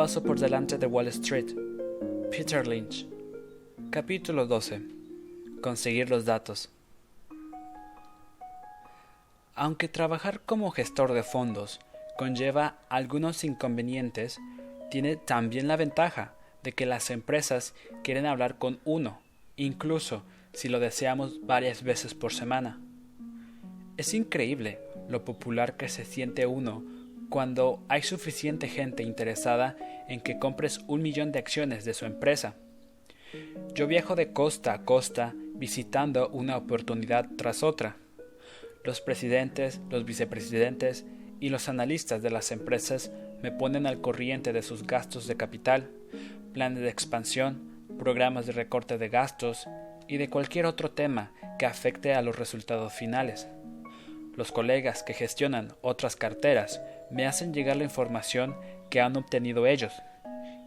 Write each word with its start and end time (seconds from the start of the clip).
paso 0.00 0.22
por 0.22 0.40
delante 0.40 0.78
de 0.78 0.86
Wall 0.86 1.08
Street. 1.08 1.54
Peter 2.30 2.66
Lynch. 2.66 3.06
Capítulo 3.90 4.46
12. 4.46 4.80
Conseguir 5.60 6.08
los 6.08 6.24
datos. 6.24 6.70
Aunque 9.54 9.88
trabajar 9.88 10.40
como 10.40 10.70
gestor 10.70 11.12
de 11.12 11.22
fondos 11.22 11.80
conlleva 12.16 12.78
algunos 12.88 13.44
inconvenientes, 13.44 14.40
tiene 14.90 15.16
también 15.16 15.68
la 15.68 15.76
ventaja 15.76 16.32
de 16.62 16.72
que 16.72 16.86
las 16.86 17.10
empresas 17.10 17.74
quieren 18.02 18.24
hablar 18.24 18.56
con 18.56 18.80
uno, 18.86 19.20
incluso 19.56 20.22
si 20.54 20.70
lo 20.70 20.80
deseamos 20.80 21.46
varias 21.46 21.82
veces 21.82 22.14
por 22.14 22.32
semana. 22.32 22.80
Es 23.98 24.14
increíble 24.14 24.78
lo 25.10 25.26
popular 25.26 25.76
que 25.76 25.90
se 25.90 26.06
siente 26.06 26.46
uno 26.46 26.99
cuando 27.30 27.82
hay 27.88 28.02
suficiente 28.02 28.68
gente 28.68 29.02
interesada 29.02 29.76
en 30.08 30.20
que 30.20 30.38
compres 30.38 30.80
un 30.88 31.00
millón 31.00 31.32
de 31.32 31.38
acciones 31.38 31.84
de 31.84 31.94
su 31.94 32.04
empresa. 32.04 32.56
Yo 33.74 33.86
viajo 33.86 34.16
de 34.16 34.32
costa 34.32 34.74
a 34.74 34.84
costa 34.84 35.34
visitando 35.54 36.28
una 36.30 36.56
oportunidad 36.56 37.28
tras 37.38 37.62
otra. 37.62 37.96
Los 38.84 39.00
presidentes, 39.00 39.80
los 39.88 40.04
vicepresidentes 40.04 41.06
y 41.38 41.50
los 41.50 41.68
analistas 41.68 42.22
de 42.22 42.30
las 42.30 42.50
empresas 42.50 43.12
me 43.42 43.52
ponen 43.52 43.86
al 43.86 44.00
corriente 44.00 44.52
de 44.52 44.62
sus 44.62 44.86
gastos 44.86 45.26
de 45.26 45.36
capital, 45.36 45.90
planes 46.52 46.82
de 46.82 46.88
expansión, 46.88 47.70
programas 47.98 48.46
de 48.46 48.52
recorte 48.52 48.98
de 48.98 49.08
gastos 49.08 49.68
y 50.08 50.16
de 50.16 50.28
cualquier 50.28 50.66
otro 50.66 50.90
tema 50.90 51.32
que 51.58 51.66
afecte 51.66 52.14
a 52.14 52.22
los 52.22 52.36
resultados 52.36 52.92
finales. 52.92 53.48
Los 54.36 54.50
colegas 54.50 55.02
que 55.02 55.14
gestionan 55.14 55.74
otras 55.82 56.16
carteras 56.16 56.80
me 57.10 57.26
hacen 57.26 57.52
llegar 57.52 57.76
la 57.76 57.84
información 57.84 58.56
que 58.88 59.00
han 59.00 59.16
obtenido 59.16 59.66
ellos. 59.66 59.92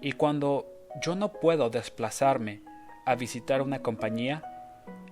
Y 0.02 0.13
cuando 0.13 0.67
yo 1.02 1.16
no 1.16 1.33
puedo 1.33 1.69
desplazarme 1.69 2.61
a 3.05 3.16
visitar 3.16 3.61
una 3.61 3.80
compañía, 3.80 4.44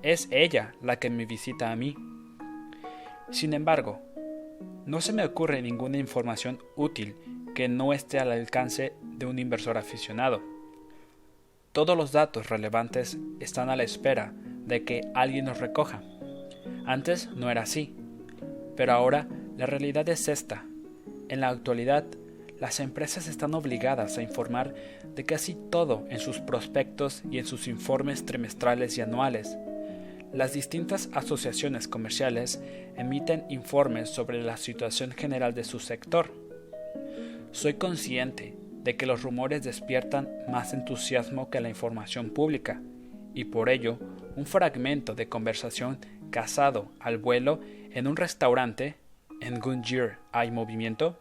es 0.02 0.28
ella 0.32 0.74
la 0.82 0.98
que 0.98 1.10
me 1.10 1.26
visita 1.26 1.72
a 1.72 1.76
mí. 1.76 1.96
Sin 3.30 3.54
embargo, 3.54 4.00
no 4.86 5.00
se 5.02 5.14
me 5.14 5.24
ocurre 5.24 5.62
ninguna 5.62 5.98
información 5.98 6.60
útil 6.76 7.16
que 7.56 7.68
no 7.68 7.94
esté 7.94 8.20
al 8.20 8.32
alcance 8.32 8.94
de 9.02 9.26
un 9.26 9.40
inversor 9.40 9.78
aficionado. 9.78 10.42
Todos 11.72 11.96
los 11.96 12.12
datos 12.12 12.50
relevantes 12.50 13.18
están 13.40 13.70
a 13.70 13.76
la 13.76 13.84
espera 13.84 14.34
de 14.66 14.84
que 14.84 15.02
alguien 15.14 15.46
los 15.46 15.60
recoja. 15.60 16.02
Antes 16.86 17.30
no 17.36 17.50
era 17.50 17.62
así, 17.62 17.96
pero 18.76 18.94
ahora 18.94 19.28
la 19.58 19.66
realidad 19.66 20.08
es 20.10 20.28
esta. 20.28 20.66
En 21.32 21.40
la 21.40 21.48
actualidad, 21.48 22.04
las 22.60 22.82
empresas 22.82 23.30
están 23.30 23.54
obligadas 23.54 24.18
a 24.18 24.22
informar 24.22 24.76
de 25.16 25.24
casi 25.24 25.56
todo 25.56 26.06
en 26.10 26.20
sus 26.20 26.40
prospectos 26.40 27.24
y 27.32 27.38
en 27.38 27.46
sus 27.46 27.70
informes 27.70 28.26
trimestrales 28.26 28.98
y 28.98 29.02
anuales. 29.02 29.58
Las 30.34 30.52
distintas 30.52 31.08
asociaciones 31.14 31.88
comerciales 31.88 32.62
emiten 32.98 33.46
informes 33.48 34.10
sobre 34.10 34.44
la 34.44 34.58
situación 34.58 35.12
general 35.12 35.54
de 35.54 35.64
su 35.64 35.80
sector. 35.80 36.34
Soy 37.54 37.76
consciente 37.76 38.54
de 38.84 38.98
que 38.98 39.06
los 39.06 39.24
rumores 39.24 39.64
despiertan 39.64 40.28
más 40.50 40.74
entusiasmo 40.74 41.50
que 41.50 41.62
la 41.62 41.70
información 41.70 42.32
pública, 42.32 42.82
y 43.34 43.46
por 43.46 43.70
ello 43.70 44.00
un 44.36 44.46
fragmento 44.46 45.16
de 45.16 45.30
conversación 45.30 45.98
casado 46.30 46.92
al 47.00 47.20
vuelo 47.20 47.62
en 47.94 48.08
un 48.08 48.18
restaurante 48.18 48.98
en 49.42 49.60
Gunjir 49.60 50.18
hay 50.32 50.52
movimiento, 50.52 51.18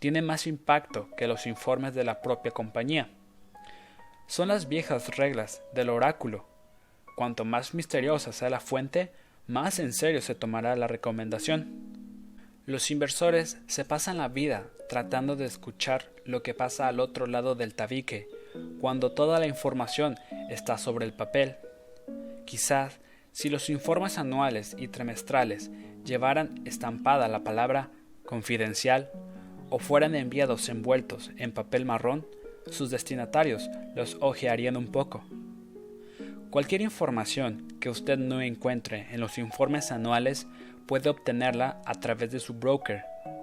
tiene 0.00 0.22
más 0.22 0.46
impacto 0.46 1.08
que 1.16 1.26
los 1.26 1.46
informes 1.46 1.94
de 1.94 2.04
la 2.04 2.22
propia 2.22 2.52
compañía. 2.52 3.08
Son 4.26 4.48
las 4.48 4.68
viejas 4.68 5.16
reglas 5.16 5.62
del 5.74 5.88
oráculo. 5.88 6.46
Cuanto 7.16 7.44
más 7.44 7.74
misteriosa 7.74 8.32
sea 8.32 8.50
la 8.50 8.60
fuente, 8.60 9.10
más 9.46 9.78
en 9.78 9.92
serio 9.92 10.20
se 10.20 10.34
tomará 10.34 10.76
la 10.76 10.86
recomendación. 10.86 11.88
Los 12.66 12.90
inversores 12.90 13.58
se 13.66 13.84
pasan 13.84 14.18
la 14.18 14.28
vida 14.28 14.66
tratando 14.88 15.36
de 15.36 15.46
escuchar 15.46 16.10
lo 16.24 16.42
que 16.42 16.54
pasa 16.54 16.88
al 16.88 17.00
otro 17.00 17.26
lado 17.26 17.54
del 17.54 17.74
tabique, 17.74 18.28
cuando 18.80 19.12
toda 19.12 19.38
la 19.38 19.46
información 19.46 20.16
está 20.48 20.78
sobre 20.78 21.06
el 21.06 21.12
papel. 21.12 21.56
Quizás, 22.44 23.00
si 23.32 23.48
los 23.48 23.68
informes 23.70 24.18
anuales 24.18 24.76
y 24.78 24.88
trimestrales 24.88 25.70
llevaran 26.04 26.60
estampada 26.66 27.28
la 27.28 27.44
palabra 27.44 27.90
confidencial 28.24 29.10
o 29.70 29.78
fueran 29.78 30.14
enviados 30.14 30.68
envueltos 30.68 31.30
en 31.36 31.52
papel 31.52 31.84
marrón, 31.84 32.26
sus 32.70 32.90
destinatarios 32.90 33.70
los 33.94 34.16
ojearían 34.20 34.76
un 34.76 34.88
poco. 34.88 35.22
Cualquier 36.50 36.80
información 36.80 37.68
que 37.80 37.90
usted 37.90 38.18
no 38.18 38.40
encuentre 38.40 39.06
en 39.10 39.20
los 39.20 39.36
informes 39.38 39.92
anuales 39.92 40.46
puede 40.86 41.10
obtenerla 41.10 41.82
a 41.84 41.94
través 41.94 42.30
de 42.30 42.40
su 42.40 42.54
broker 42.54 43.02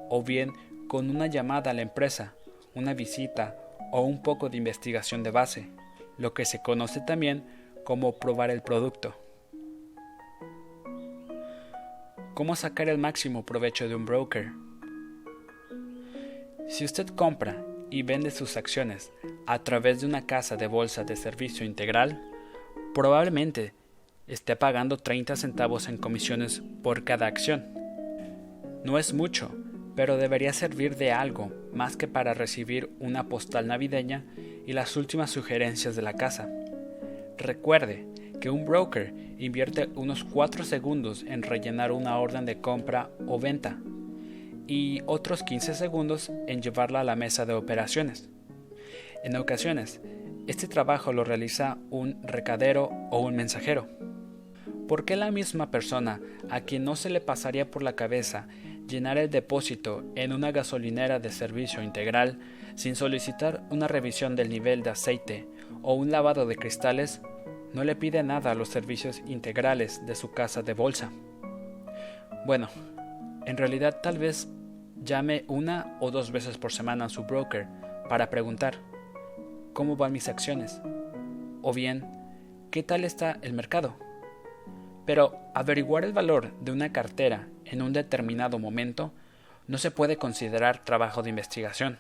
o 0.10 0.24
bien 0.24 0.52
con 0.88 1.10
una 1.10 1.28
llamada 1.28 1.72
a 1.72 1.74
la 1.74 1.82
empresa, 1.82 2.34
una 2.74 2.94
visita 2.94 3.56
o 3.92 4.02
un 4.02 4.24
poco 4.24 4.50
de 4.50 4.58
investigación 4.58 5.24
de 5.24 5.32
base, 5.32 5.70
lo 6.18 6.34
que 6.34 6.46
se 6.46 6.62
conoce 6.62 7.02
también 7.02 7.46
como 7.84 8.18
probar 8.18 8.50
el 8.50 8.62
producto. 8.62 9.16
¿Cómo 12.34 12.56
sacar 12.56 12.90
el 12.90 12.98
máximo 12.98 13.46
provecho 13.46 13.88
de 13.88 13.96
un 13.96 14.06
broker? 14.06 14.65
Si 16.68 16.84
usted 16.84 17.08
compra 17.10 17.64
y 17.92 18.02
vende 18.02 18.32
sus 18.32 18.58
acciones 18.58 19.12
a 19.46 19.60
través 19.60 20.02
de 20.02 20.08
una 20.08 20.26
casa 20.26 20.58
de 20.58 20.66
bolsa 20.66 21.04
de 21.04 21.16
servicio 21.16 21.64
integral, 21.64 22.20
probablemente 22.96 23.74
esté 24.28 24.56
pagando 24.56 24.98
30 24.98 25.36
centavos 25.36 25.88
en 25.88 25.98
comisiones 25.98 26.64
por 26.82 27.04
cada 27.04 27.28
acción. 27.28 27.66
No 28.84 28.98
es 28.98 29.14
mucho, 29.14 29.52
pero 29.96 30.18
debería 30.18 30.54
servir 30.54 30.96
de 30.96 31.12
algo 31.12 31.52
más 31.72 31.98
que 31.98 32.08
para 32.08 32.34
recibir 32.34 32.90
una 33.00 33.30
postal 33.30 33.68
navideña 33.68 34.26
y 34.66 34.74
las 34.74 34.98
últimas 34.98 35.30
sugerencias 35.30 35.96
de 35.96 36.02
la 36.02 36.14
casa. 36.14 36.50
Recuerde 37.38 38.08
que 38.42 38.50
un 38.50 38.66
broker 38.66 39.14
invierte 39.38 39.90
unos 39.94 40.24
4 40.24 40.64
segundos 40.64 41.24
en 41.28 41.44
rellenar 41.44 41.92
una 41.92 42.18
orden 42.18 42.46
de 42.46 42.60
compra 42.60 43.12
o 43.28 43.40
venta 43.40 43.78
y 44.68 45.02
otros 45.06 45.44
15 45.44 45.74
segundos 45.74 46.32
en 46.48 46.62
llevarla 46.62 47.02
a 47.02 47.04
la 47.04 47.16
mesa 47.16 47.46
de 47.46 47.54
operaciones. 47.54 48.30
En 49.24 49.36
ocasiones, 49.36 50.02
este 50.48 50.68
trabajo 50.68 51.14
lo 51.14 51.24
realiza 51.24 51.78
un 51.90 52.22
recadero 52.24 52.92
o 53.12 53.20
un 53.20 53.36
mensajero. 53.36 53.88
¿Por 54.88 55.06
qué 55.06 55.16
la 55.16 55.32
misma 55.32 55.72
persona 55.72 56.22
a 56.50 56.62
quien 56.62 56.84
no 56.84 56.96
se 56.96 57.10
le 57.10 57.22
pasaría 57.22 57.72
por 57.72 57.82
la 57.82 57.96
cabeza 57.96 58.48
llenar 58.88 59.18
el 59.18 59.32
depósito 59.32 60.04
en 60.16 60.32
una 60.32 60.52
gasolinera 60.52 61.20
de 61.20 61.32
servicio 61.32 61.82
integral 61.82 62.40
sin 62.76 62.96
solicitar 62.96 63.64
una 63.72 63.88
revisión 63.88 64.36
del 64.36 64.50
nivel 64.50 64.84
de 64.84 64.92
aceite 64.92 65.48
o 65.82 65.96
un 65.96 66.12
lavado 66.12 66.46
de 66.46 66.56
cristales 66.56 67.22
no 67.74 67.84
le 67.84 67.96
pide 67.96 68.24
nada 68.24 68.52
a 68.52 68.56
los 68.56 68.70
servicios 68.70 69.22
integrales 69.28 70.06
de 70.06 70.16
su 70.16 70.32
casa 70.32 70.62
de 70.62 70.74
bolsa. 70.74 71.12
Bueno, 72.46 72.70
en 73.46 73.58
realidad 73.58 74.00
tal 74.02 74.18
vez 74.18 74.48
llame 75.04 75.46
una 75.48 75.98
o 76.00 76.12
dos 76.12 76.32
veces 76.32 76.58
por 76.58 76.72
semana 76.72 77.06
a 77.06 77.10
su 77.10 77.24
broker 77.24 77.68
para 78.10 78.30
preguntar 78.30 78.76
cómo 79.74 79.96
van 79.96 80.14
mis 80.14 80.28
acciones 80.28 80.82
o 81.62 81.74
bien 81.74 82.06
qué 82.72 82.84
tal 82.84 83.04
está 83.04 83.38
el 83.42 83.54
mercado. 83.54 83.96
Pero 85.06 85.38
averiguar 85.54 86.04
el 86.04 86.14
valor 86.14 86.52
de 86.60 86.72
una 86.72 86.92
cartera 86.92 87.48
en 87.66 87.82
un 87.82 87.94
determinado 87.94 88.58
momento 88.58 89.12
no 89.68 89.78
se 89.78 89.92
puede 89.92 90.18
considerar 90.18 90.84
trabajo 90.84 91.24
de 91.24 91.30
investigación. 91.30 92.00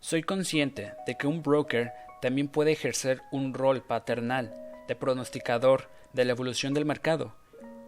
Soy 0.00 0.22
consciente 0.22 0.94
de 1.06 1.16
que 1.16 1.26
un 1.26 1.42
broker 1.42 1.92
también 2.20 2.48
puede 2.48 2.72
ejercer 2.72 3.22
un 3.30 3.54
rol 3.54 3.82
paternal 3.82 4.54
de 4.88 4.96
pronosticador 4.96 5.88
de 6.12 6.24
la 6.24 6.32
evolución 6.32 6.74
del 6.74 6.84
mercado 6.84 7.34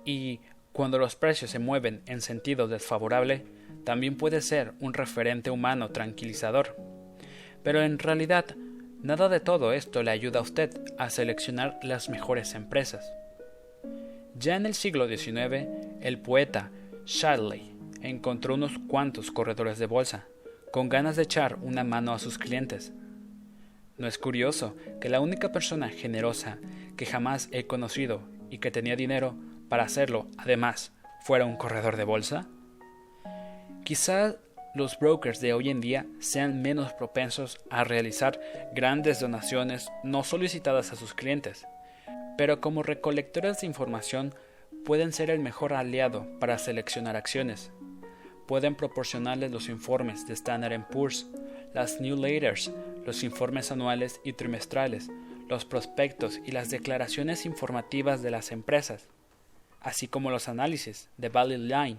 y 0.04 0.40
cuando 0.72 0.98
los 0.98 1.16
precios 1.16 1.50
se 1.50 1.58
mueven 1.58 2.02
en 2.06 2.20
sentido 2.20 2.66
desfavorable, 2.66 3.44
también 3.84 4.16
puede 4.16 4.40
ser 4.40 4.72
un 4.80 4.94
referente 4.94 5.50
humano 5.50 5.90
tranquilizador. 5.90 6.76
Pero 7.62 7.82
en 7.82 7.98
realidad, 7.98 8.56
nada 9.02 9.28
de 9.28 9.40
todo 9.40 9.72
esto 9.72 10.02
le 10.02 10.10
ayuda 10.10 10.40
a 10.40 10.42
usted 10.42 10.70
a 10.98 11.10
seleccionar 11.10 11.78
las 11.82 12.08
mejores 12.08 12.54
empresas. 12.54 13.12
Ya 14.34 14.56
en 14.56 14.66
el 14.66 14.74
siglo 14.74 15.06
XIX, 15.06 15.68
el 16.00 16.18
poeta 16.18 16.70
Shadley 17.04 17.72
encontró 18.00 18.54
unos 18.54 18.72
cuantos 18.88 19.30
corredores 19.30 19.78
de 19.78 19.86
bolsa, 19.86 20.26
con 20.70 20.88
ganas 20.88 21.16
de 21.16 21.24
echar 21.24 21.58
una 21.60 21.84
mano 21.84 22.14
a 22.14 22.18
sus 22.18 22.38
clientes. 22.38 22.92
¿No 23.98 24.06
es 24.06 24.18
curioso 24.18 24.74
que 25.00 25.10
la 25.10 25.20
única 25.20 25.52
persona 25.52 25.90
generosa 25.90 26.58
que 26.96 27.04
jamás 27.04 27.48
he 27.52 27.66
conocido 27.66 28.22
y 28.50 28.58
que 28.58 28.70
tenía 28.70 28.96
dinero 28.96 29.34
para 29.72 29.84
hacerlo, 29.84 30.26
además, 30.36 30.92
fuera 31.22 31.46
un 31.46 31.56
corredor 31.56 31.96
de 31.96 32.04
bolsa? 32.04 32.46
Quizá 33.84 34.36
los 34.74 34.98
brokers 34.98 35.40
de 35.40 35.54
hoy 35.54 35.70
en 35.70 35.80
día 35.80 36.04
sean 36.18 36.60
menos 36.60 36.92
propensos 36.92 37.58
a 37.70 37.82
realizar 37.82 38.38
grandes 38.74 39.18
donaciones 39.18 39.90
no 40.04 40.24
solicitadas 40.24 40.92
a 40.92 40.96
sus 40.96 41.14
clientes, 41.14 41.66
pero 42.36 42.60
como 42.60 42.82
recolectores 42.82 43.62
de 43.62 43.66
información 43.66 44.34
pueden 44.84 45.10
ser 45.10 45.30
el 45.30 45.38
mejor 45.38 45.72
aliado 45.72 46.26
para 46.38 46.58
seleccionar 46.58 47.16
acciones. 47.16 47.72
Pueden 48.46 48.74
proporcionarles 48.74 49.52
los 49.52 49.70
informes 49.70 50.26
de 50.26 50.34
Standard 50.34 50.86
Poor's, 50.88 51.28
las 51.72 51.98
newsletters, 51.98 52.70
los 53.06 53.22
informes 53.22 53.72
anuales 53.72 54.20
y 54.22 54.34
trimestrales, 54.34 55.08
los 55.48 55.64
prospectos 55.64 56.40
y 56.44 56.50
las 56.50 56.68
declaraciones 56.68 57.46
informativas 57.46 58.20
de 58.20 58.30
las 58.30 58.52
empresas, 58.52 59.08
así 59.82 60.08
como 60.08 60.30
los 60.30 60.48
análisis 60.48 61.08
de 61.16 61.28
Valley 61.28 61.58
Line 61.58 61.98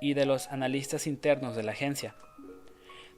y 0.00 0.14
de 0.14 0.26
los 0.26 0.48
analistas 0.48 1.06
internos 1.06 1.54
de 1.56 1.62
la 1.62 1.72
agencia. 1.72 2.14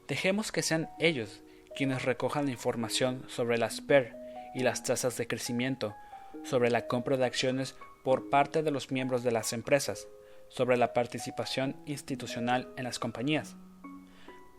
Dejemos 0.07 0.51
que 0.51 0.61
sean 0.61 0.89
ellos 0.99 1.41
quienes 1.75 2.03
recojan 2.03 2.45
la 2.45 2.51
información 2.51 3.23
sobre 3.27 3.57
las 3.57 3.81
PER 3.81 4.15
y 4.53 4.59
las 4.59 4.83
tasas 4.83 5.17
de 5.17 5.27
crecimiento, 5.27 5.95
sobre 6.43 6.69
la 6.69 6.87
compra 6.87 7.17
de 7.17 7.25
acciones 7.25 7.75
por 8.03 8.29
parte 8.29 8.61
de 8.63 8.71
los 8.71 8.91
miembros 8.91 9.23
de 9.23 9.31
las 9.31 9.51
empresas, 9.51 10.07
sobre 10.47 10.77
la 10.77 10.93
participación 10.93 11.75
institucional 11.85 12.69
en 12.77 12.83
las 12.83 12.99
compañías. 12.99 13.55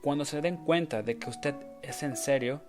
Cuando 0.03 0.25
se 0.25 0.41
den 0.41 0.57
cuenta 0.57 1.03
de 1.03 1.19
que 1.19 1.31
usted 1.31 1.55
es 1.83 2.03
en 2.03 2.17
serio, 2.17 2.61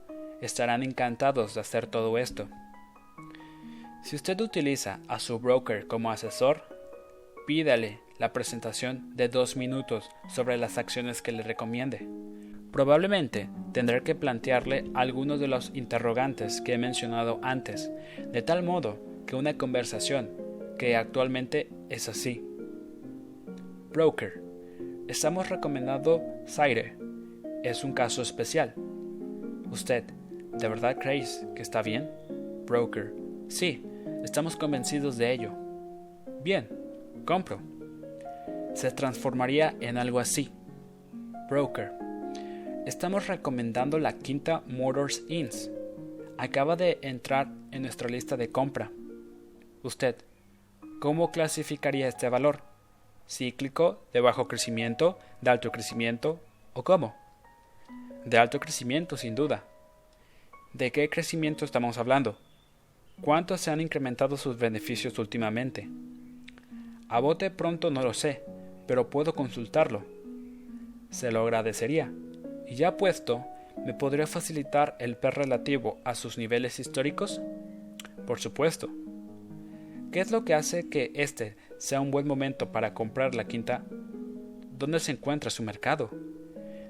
estarán 0.41 0.83
encantados 0.83 1.55
de 1.55 1.61
hacer 1.61 1.87
todo 1.87 2.17
esto. 2.17 2.47
Si 4.03 4.15
usted 4.15 4.39
utiliza 4.39 4.99
a 5.07 5.19
su 5.19 5.39
broker 5.39 5.87
como 5.87 6.11
asesor, 6.11 6.61
pídale 7.45 7.99
la 8.19 8.33
presentación 8.33 9.15
de 9.15 9.27
dos 9.27 9.55
minutos 9.55 10.09
sobre 10.29 10.57
las 10.57 10.77
acciones 10.77 11.21
que 11.21 11.31
le 11.31 11.43
recomiende. 11.43 12.07
Probablemente 12.71 13.49
tendrá 13.73 14.01
que 14.01 14.15
plantearle 14.15 14.85
algunos 14.93 15.39
de 15.39 15.47
los 15.47 15.71
interrogantes 15.73 16.61
que 16.61 16.73
he 16.73 16.77
mencionado 16.77 17.39
antes, 17.41 17.91
de 18.31 18.41
tal 18.41 18.63
modo 18.63 18.97
que 19.25 19.35
una 19.35 19.57
conversación, 19.57 20.29
que 20.77 20.95
actualmente 20.95 21.69
es 21.89 22.07
así. 22.09 22.43
Broker. 23.91 24.41
Estamos 25.07 25.49
recomendando 25.49 26.21
Zaire. 26.47 26.97
Es 27.63 27.83
un 27.83 27.93
caso 27.93 28.21
especial. 28.21 28.75
Usted, 29.71 30.03
¿de 30.53 30.67
verdad 30.67 30.97
creéis 30.99 31.45
que 31.55 31.61
está 31.61 31.81
bien? 31.81 32.09
Broker. 32.65 33.26
Sí, 33.47 33.81
estamos 34.23 34.57
convencidos 34.57 35.17
de 35.17 35.31
ello. 35.31 35.51
Bien, 36.43 36.67
compro. 37.25 37.59
Se 38.73 38.91
transformaría 38.91 39.75
en 39.79 39.97
algo 39.97 40.19
así. 40.19 40.51
Broker. 41.49 41.93
Estamos 42.85 43.27
recomendando 43.27 43.99
la 43.99 44.13
quinta 44.13 44.63
Motors 44.67 45.23
Inns. 45.29 45.71
Acaba 46.37 46.75
de 46.75 46.99
entrar 47.01 47.47
en 47.71 47.83
nuestra 47.83 48.09
lista 48.09 48.35
de 48.35 48.51
compra. 48.51 48.91
Usted, 49.81 50.17
¿cómo 50.99 51.31
clasificaría 51.31 52.09
este 52.09 52.27
valor? 52.27 52.61
¿Cíclico, 53.29 54.03
de 54.11 54.19
bajo 54.19 54.49
crecimiento, 54.49 55.17
de 55.41 55.51
alto 55.51 55.71
crecimiento 55.71 56.39
o 56.73 56.83
cómo? 56.83 57.15
De 58.25 58.37
alto 58.37 58.59
crecimiento, 58.59 59.15
sin 59.15 59.35
duda. 59.35 59.63
¿De 60.73 60.91
qué 60.91 61.09
crecimiento 61.09 61.63
estamos 61.63 61.97
hablando? 61.97 62.37
¿Cuánto 63.21 63.57
se 63.57 63.71
han 63.71 63.81
incrementado 63.81 64.37
sus 64.37 64.59
beneficios 64.59 65.17
últimamente? 65.17 65.89
A 67.09 67.19
bote 67.19 67.49
pronto 67.49 67.89
no 67.89 68.03
lo 68.03 68.13
sé, 68.13 68.43
pero 68.85 69.09
puedo 69.09 69.33
consultarlo. 69.33 70.05
Se 71.09 71.31
lo 71.31 71.41
agradecería. 71.41 72.11
Y 72.67 72.75
ya 72.75 72.95
puesto, 72.95 73.43
¿me 73.83 73.95
podría 73.95 74.27
facilitar 74.27 74.95
el 74.99 75.17
PER 75.17 75.33
relativo 75.33 75.97
a 76.03 76.13
sus 76.13 76.37
niveles 76.37 76.79
históricos? 76.79 77.41
Por 78.27 78.39
supuesto. 78.39 78.87
¿Qué 80.11 80.19
es 80.19 80.29
lo 80.29 80.45
que 80.45 80.53
hace 80.53 80.87
que 80.87 81.11
este 81.15 81.57
sea 81.79 82.01
un 82.01 82.11
buen 82.11 82.27
momento 82.27 82.71
para 82.71 82.93
comprar 82.93 83.33
la 83.33 83.47
quinta? 83.47 83.83
¿Dónde 84.77 84.99
se 84.99 85.13
encuentra 85.13 85.49
su 85.49 85.63
mercado? 85.63 86.11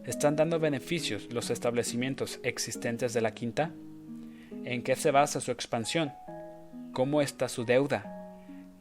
¿Están 0.06 0.36
dando 0.36 0.60
beneficios 0.60 1.32
los 1.32 1.50
establecimientos 1.52 2.42
existentes 2.44 3.14
de 3.14 3.22
la 3.22 3.34
quinta? 3.34 3.72
¿En 4.70 4.84
qué 4.84 4.98
se 4.98 5.12
basa 5.12 5.40
su 5.40 5.52
expansión? 5.52 6.12
¿Cómo 6.92 7.22
está 7.22 7.48
su 7.48 7.64
deuda? 7.64 8.36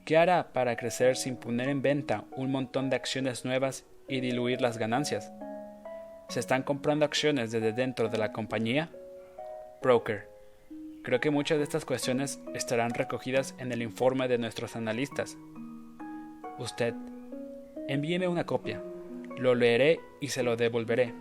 ¿Qué 0.05 0.17
hará 0.17 0.53
para 0.53 0.77
crecer 0.77 1.15
sin 1.15 1.37
poner 1.37 1.69
en 1.69 1.81
venta 1.81 2.25
un 2.35 2.51
montón 2.51 2.91
de 2.91 2.97
acciones 2.97 3.45
nuevas 3.45 3.85
y 4.09 4.19
diluir 4.19 4.61
las 4.61 4.79
ganancias? 4.79 5.31
¿Se 6.29 6.41
están 6.41 6.65
comprando 6.65 7.05
acciones 7.05 7.53
desde 7.53 7.73
dentro 7.73 8.09
de 8.09 8.19
la 8.19 8.33
compañía? 8.33 8.91
Broker. 9.81 10.29
Creo 11.05 11.21
que 11.21 11.31
muchas 11.31 11.59
de 11.59 11.63
estas 11.63 11.85
cuestiones 11.85 12.41
estarán 12.53 12.91
recogidas 12.91 13.55
en 13.59 13.71
el 13.71 13.81
informe 13.81 14.27
de 14.27 14.39
nuestros 14.39 14.75
analistas. 14.75 15.37
Usted, 16.59 16.95
envíeme 17.87 18.27
una 18.27 18.45
copia. 18.45 18.83
Lo 19.39 19.55
leeré 19.55 20.01
y 20.21 20.31
se 20.31 20.43
lo 20.43 20.57
devolveré. 20.57 21.15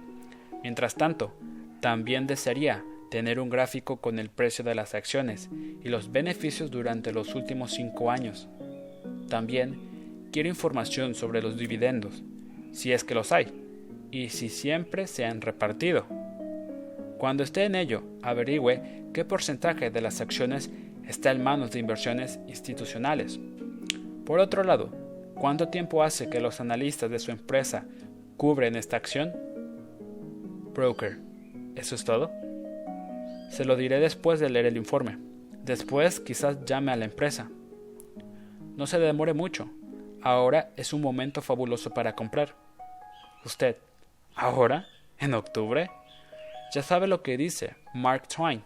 Mientras 0.63 0.95
tanto, 0.95 1.35
también 1.81 2.25
desearía 2.25 2.83
tener 3.09 3.39
un 3.39 3.49
gráfico 3.49 3.97
con 3.97 4.19
el 4.19 4.29
precio 4.29 4.63
de 4.63 4.75
las 4.75 4.95
acciones 4.95 5.49
y 5.83 5.89
los 5.89 6.11
beneficios 6.11 6.71
durante 6.71 7.11
los 7.11 7.35
últimos 7.35 7.71
cinco 7.71 8.11
años. 8.11 8.47
También 9.29 10.29
quiero 10.31 10.49
información 10.49 11.15
sobre 11.15 11.41
los 11.41 11.57
dividendos, 11.57 12.23
si 12.71 12.91
es 12.91 13.03
que 13.03 13.15
los 13.15 13.31
hay, 13.31 13.47
y 14.11 14.29
si 14.29 14.49
siempre 14.49 15.07
se 15.07 15.25
han 15.25 15.41
repartido. 15.41 16.05
Cuando 17.17 17.43
esté 17.43 17.63
en 17.63 17.75
ello, 17.75 18.03
averigüe 18.21 18.81
qué 19.13 19.23
porcentaje 19.23 19.89
de 19.89 20.01
las 20.01 20.21
acciones 20.21 20.69
está 21.07 21.31
en 21.31 21.43
manos 21.43 21.71
de 21.71 21.79
inversiones 21.79 22.39
institucionales. 22.47 23.39
Por 24.25 24.39
otro 24.39 24.63
lado, 24.63 24.89
¿cuánto 25.35 25.69
tiempo 25.69 26.03
hace 26.03 26.29
que 26.29 26.41
los 26.41 26.59
analistas 26.59 27.09
de 27.09 27.19
su 27.19 27.31
empresa 27.31 27.85
cubren 28.37 28.75
esta 28.75 28.97
acción? 28.97 29.33
Broker. 30.73 31.19
¿Eso 31.75 31.95
es 31.95 32.03
todo? 32.03 32.31
Se 33.49 33.65
lo 33.65 33.75
diré 33.75 33.99
después 33.99 34.39
de 34.39 34.49
leer 34.49 34.65
el 34.65 34.77
informe. 34.77 35.17
Después 35.63 36.19
quizás 36.19 36.63
llame 36.65 36.91
a 36.91 36.95
la 36.95 37.05
empresa. 37.05 37.49
No 38.75 38.87
se 38.87 38.99
demore 38.99 39.33
mucho. 39.33 39.69
Ahora 40.21 40.71
es 40.75 40.93
un 40.93 41.01
momento 41.01 41.41
fabuloso 41.41 41.91
para 41.91 42.15
comprar. 42.15 42.55
Usted, 43.45 43.77
¿ahora? 44.35 44.87
¿En 45.19 45.33
octubre? 45.33 45.89
Ya 46.73 46.81
sabe 46.81 47.07
lo 47.07 47.21
que 47.21 47.37
dice 47.37 47.75
Mark 47.93 48.27
Twain. 48.27 48.63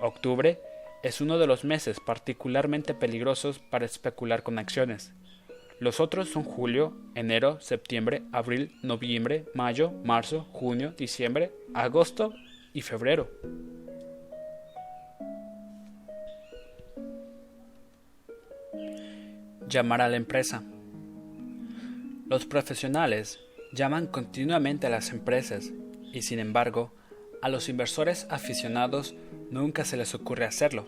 Octubre 0.00 0.60
es 1.02 1.20
uno 1.20 1.38
de 1.38 1.46
los 1.46 1.64
meses 1.64 1.98
particularmente 2.00 2.94
peligrosos 2.94 3.58
para 3.58 3.84
especular 3.84 4.42
con 4.42 4.58
acciones. 4.58 5.12
Los 5.80 5.98
otros 5.98 6.28
son 6.28 6.44
julio, 6.44 6.94
enero, 7.14 7.60
septiembre, 7.60 8.22
abril, 8.30 8.78
noviembre, 8.82 9.46
mayo, 9.54 9.90
marzo, 10.04 10.46
junio, 10.52 10.92
diciembre, 10.96 11.50
agosto 11.74 12.32
y 12.72 12.82
febrero. 12.82 13.28
Llamar 19.72 20.02
a 20.02 20.08
la 20.10 20.18
empresa. 20.18 20.62
Los 22.28 22.44
profesionales 22.44 23.40
llaman 23.72 24.06
continuamente 24.06 24.86
a 24.86 24.90
las 24.90 25.12
empresas 25.12 25.72
y 26.12 26.20
sin 26.20 26.40
embargo 26.40 26.92
a 27.40 27.48
los 27.48 27.70
inversores 27.70 28.26
aficionados 28.28 29.14
nunca 29.50 29.86
se 29.86 29.96
les 29.96 30.14
ocurre 30.14 30.44
hacerlo. 30.44 30.84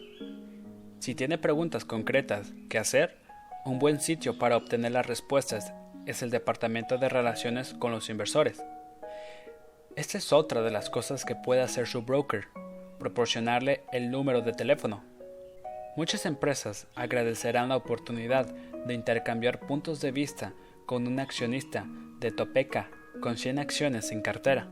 Si 0.99 1.15
tiene 1.15 1.39
preguntas 1.39 1.87
concretas 1.87 2.53
que 2.69 2.77
hacer, 2.77 3.17
un 3.65 3.79
buen 3.79 4.01
sitio 4.01 4.39
para 4.39 4.59
obtener 4.59 4.93
las 4.93 5.07
respuestas 5.07 5.73
es 6.05 6.23
el 6.23 6.29
Departamento 6.29 6.99
de 6.99 7.09
Relaciones 7.09 7.73
con 7.73 7.91
los 7.91 8.11
Inversores. 8.11 8.63
Esta 9.97 10.19
es 10.19 10.31
otra 10.31 10.61
de 10.61 10.71
las 10.71 10.91
cosas 10.91 11.25
que 11.25 11.37
puede 11.37 11.63
hacer 11.63 11.87
su 11.87 12.03
broker, 12.03 12.49
proporcionarle 12.99 13.81
el 13.95 14.11
número 14.11 14.43
de 14.43 14.53
teléfono. 14.53 15.14
Muchas 15.97 16.27
empresas 16.27 16.89
agradecerán 16.97 17.69
la 17.69 17.77
oportunidad 17.77 18.47
de 18.87 18.95
intercambiar 18.95 19.61
puntos 19.61 20.01
de 20.01 20.11
vista 20.11 20.53
con 20.87 21.07
un 21.07 21.21
accionista 21.21 21.87
de 22.19 22.33
Topeka 22.33 22.91
con 23.21 23.37
100 23.37 23.61
acciones 23.61 24.11
en 24.11 24.21
cartera. 24.21 24.69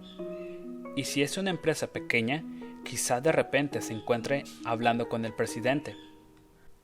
Y 0.97 1.05
si 1.05 1.23
es 1.23 1.39
una 1.39 1.51
empresa 1.51 1.87
pequeña, 1.87 2.43
quizá 2.85 3.21
de 3.21 3.31
repente 3.31 3.81
se 3.83 3.93
encuentre 3.93 4.43
hablando 4.65 5.09
con 5.09 5.25
el 5.25 5.33
presidente. 5.33 5.95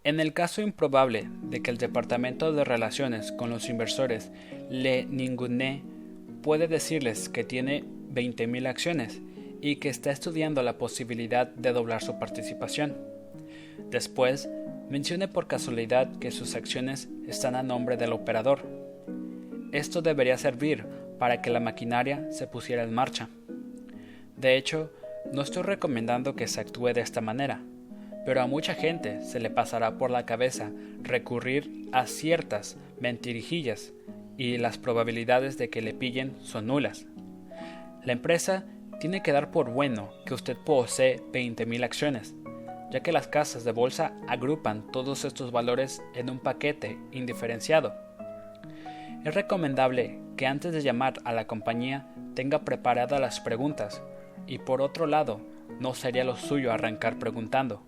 En 0.05 0.21
el 0.21 0.33
caso 0.33 0.63
improbable 0.63 1.29
de 1.43 1.61
que 1.61 1.73
el 1.73 1.77
Departamento 1.77 2.53
de 2.53 2.65
Relaciones 2.65 3.33
con 3.33 3.51
los 3.51 3.69
Inversores 3.69 4.31
le 4.71 5.05
ningune, 5.05 5.83
puede 6.43 6.69
decirles 6.69 7.29
que 7.29 7.43
tiene 7.43 7.83
20.000 8.15 8.69
acciones 8.69 9.21
y 9.61 9.77
que 9.77 9.89
está 9.89 10.13
estudiando 10.13 10.63
la 10.63 10.79
posibilidad 10.79 11.49
de 11.49 11.73
doblar 11.73 12.03
su 12.03 12.21
participación. 12.21 13.18
Después, 13.91 14.49
mencione 14.91 15.29
por 15.29 15.47
casualidad 15.47 16.19
que 16.19 16.31
sus 16.31 16.55
acciones 16.55 17.09
están 17.27 17.55
a 17.55 17.63
nombre 17.63 17.97
del 17.97 18.13
operador. 18.13 18.67
Esto 19.73 20.03
debería 20.03 20.39
servir 20.39 20.85
para 21.19 21.43
que 21.43 21.51
la 21.51 21.61
maquinaria 21.61 22.31
se 22.31 22.47
pusiera 22.47 22.83
en 22.83 22.95
marcha. 22.95 23.29
De 24.37 24.57
hecho, 24.57 24.91
no 25.33 25.43
estoy 25.43 25.63
recomendando 25.63 26.37
que 26.37 26.49
se 26.49 26.61
actúe 26.61 26.93
de 26.95 27.01
esta 27.01 27.21
manera, 27.21 27.61
pero 28.25 28.41
a 28.41 28.47
mucha 28.47 28.75
gente 28.75 29.23
se 29.23 29.41
le 29.41 29.51
pasará 29.51 29.99
por 29.99 30.11
la 30.11 30.27
cabeza 30.27 30.71
recurrir 31.03 31.89
a 31.93 32.07
ciertas 32.07 32.77
mentirijillas 33.01 33.93
y 34.37 34.59
las 34.59 34.79
probabilidades 34.79 35.59
de 35.59 35.71
que 35.71 35.83
le 35.83 35.95
pillen 35.95 36.37
son 36.41 36.67
nulas. 36.67 37.07
La 38.05 38.13
empresa 38.13 38.65
tiene 39.01 39.23
que 39.23 39.33
dar 39.33 39.51
por 39.51 39.71
bueno 39.71 40.11
que 40.25 40.35
usted 40.35 40.57
posee 40.57 41.21
20.000 41.33 41.85
acciones, 41.85 42.35
ya 42.91 43.01
que 43.01 43.13
las 43.13 43.29
casas 43.29 43.65
de 43.65 43.73
bolsa 43.73 44.13
agrupan 44.29 44.91
todos 44.91 45.25
estos 45.25 45.53
valores 45.53 46.03
en 46.15 46.31
un 46.31 46.39
paquete 46.39 46.99
indiferenciado. 47.13 47.95
Es 49.25 49.35
recomendable 49.35 50.21
que 50.37 50.47
antes 50.47 50.73
de 50.73 50.83
llamar 50.83 51.15
a 51.25 51.33
la 51.33 51.47
compañía 51.47 52.07
tenga 52.35 52.61
preparadas 52.61 53.21
las 53.21 53.41
preguntas 53.41 54.03
y 54.47 54.59
por 54.59 54.81
otro 54.81 55.07
lado, 55.07 55.41
no 55.81 55.95
sería 55.95 56.25
lo 56.25 56.37
suyo 56.37 56.73
arrancar 56.73 57.19
preguntando 57.19 57.83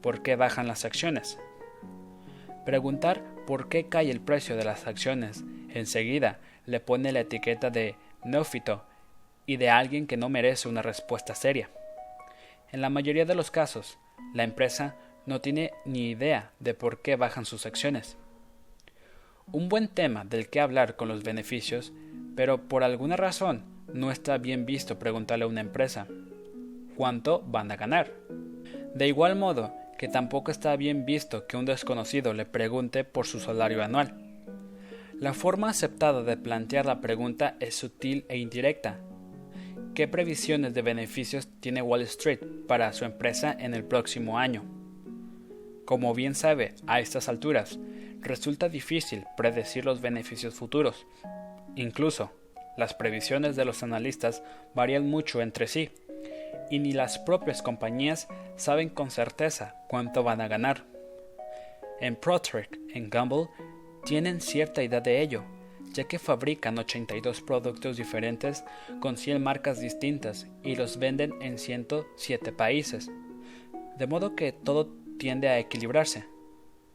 ¿por 0.00 0.22
qué 0.22 0.36
bajan 0.36 0.68
las 0.68 0.84
acciones? 0.84 1.38
Preguntar 2.64 3.22
por 3.46 3.68
qué 3.68 3.88
cae 3.88 4.10
el 4.10 4.20
precio 4.20 4.56
de 4.56 4.64
las 4.64 4.86
acciones 4.86 5.44
enseguida 5.78 6.38
le 6.64 6.80
pone 6.80 7.12
la 7.12 7.20
etiqueta 7.20 7.70
de 7.70 7.96
neófito 8.24 8.84
y 9.46 9.56
de 9.56 9.70
alguien 9.70 10.06
que 10.06 10.16
no 10.16 10.28
merece 10.28 10.68
una 10.68 10.82
respuesta 10.82 11.34
seria. 11.34 11.70
En 12.72 12.80
la 12.80 12.90
mayoría 12.90 13.24
de 13.24 13.34
los 13.34 13.50
casos, 13.50 13.98
la 14.34 14.44
empresa 14.44 14.96
no 15.26 15.40
tiene 15.40 15.72
ni 15.84 16.10
idea 16.10 16.52
de 16.60 16.74
por 16.74 17.02
qué 17.02 17.16
bajan 17.16 17.44
sus 17.44 17.66
acciones. 17.66 18.16
Un 19.52 19.68
buen 19.68 19.88
tema 19.88 20.24
del 20.24 20.48
que 20.48 20.60
hablar 20.60 20.96
con 20.96 21.08
los 21.08 21.22
beneficios, 21.22 21.92
pero 22.34 22.68
por 22.68 22.84
alguna 22.84 23.16
razón 23.16 23.64
no 23.92 24.10
está 24.10 24.38
bien 24.38 24.66
visto 24.66 24.98
preguntarle 24.98 25.44
a 25.44 25.48
una 25.48 25.60
empresa 25.60 26.06
cuánto 26.96 27.42
van 27.42 27.70
a 27.70 27.76
ganar. 27.76 28.12
De 28.94 29.06
igual 29.06 29.36
modo 29.36 29.72
que 29.98 30.08
tampoco 30.08 30.50
está 30.50 30.76
bien 30.76 31.06
visto 31.06 31.46
que 31.46 31.56
un 31.56 31.64
desconocido 31.64 32.34
le 32.34 32.44
pregunte 32.44 33.04
por 33.04 33.26
su 33.26 33.40
salario 33.40 33.82
anual. 33.82 34.14
La 35.18 35.32
forma 35.32 35.70
aceptada 35.70 36.22
de 36.22 36.36
plantear 36.36 36.84
la 36.84 37.00
pregunta 37.00 37.56
es 37.60 37.74
sutil 37.74 38.26
e 38.28 38.36
indirecta. 38.36 38.98
¿Qué 39.96 40.06
previsiones 40.06 40.74
de 40.74 40.82
beneficios 40.82 41.48
tiene 41.60 41.80
Wall 41.80 42.02
Street 42.02 42.40
para 42.68 42.92
su 42.92 43.06
empresa 43.06 43.56
en 43.58 43.72
el 43.72 43.82
próximo 43.82 44.38
año? 44.38 44.62
Como 45.86 46.12
bien 46.12 46.34
sabe, 46.34 46.74
a 46.86 47.00
estas 47.00 47.30
alturas, 47.30 47.78
resulta 48.20 48.68
difícil 48.68 49.24
predecir 49.38 49.86
los 49.86 50.02
beneficios 50.02 50.54
futuros. 50.54 51.06
Incluso, 51.76 52.30
las 52.76 52.92
previsiones 52.92 53.56
de 53.56 53.64
los 53.64 53.82
analistas 53.82 54.42
varían 54.74 55.08
mucho 55.08 55.40
entre 55.40 55.66
sí, 55.66 55.88
y 56.70 56.78
ni 56.78 56.92
las 56.92 57.18
propias 57.18 57.62
compañías 57.62 58.28
saben 58.56 58.90
con 58.90 59.10
certeza 59.10 59.76
cuánto 59.88 60.22
van 60.22 60.42
a 60.42 60.48
ganar. 60.48 60.84
En 62.02 62.16
Protrek, 62.16 62.78
en 62.92 63.08
Gamble, 63.08 63.48
tienen 64.04 64.42
cierta 64.42 64.82
idea 64.82 65.00
de 65.00 65.22
ello, 65.22 65.42
ya 65.92 66.04
que 66.04 66.18
fabrican 66.18 66.78
82 66.78 67.40
productos 67.42 67.96
diferentes 67.96 68.64
con 69.00 69.16
100 69.16 69.42
marcas 69.42 69.80
distintas 69.80 70.46
y 70.62 70.76
los 70.76 70.98
venden 70.98 71.34
en 71.40 71.58
107 71.58 72.52
países, 72.52 73.10
de 73.96 74.06
modo 74.06 74.34
que 74.34 74.52
todo 74.52 74.88
tiende 75.18 75.48
a 75.48 75.58
equilibrarse. 75.58 76.26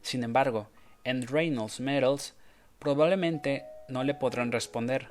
Sin 0.02 0.24
embargo, 0.24 0.68
en 1.04 1.26
Reynolds 1.26 1.80
Metals 1.80 2.34
probablemente 2.78 3.64
no 3.88 4.04
le 4.04 4.14
podrán 4.14 4.52
responder, 4.52 5.08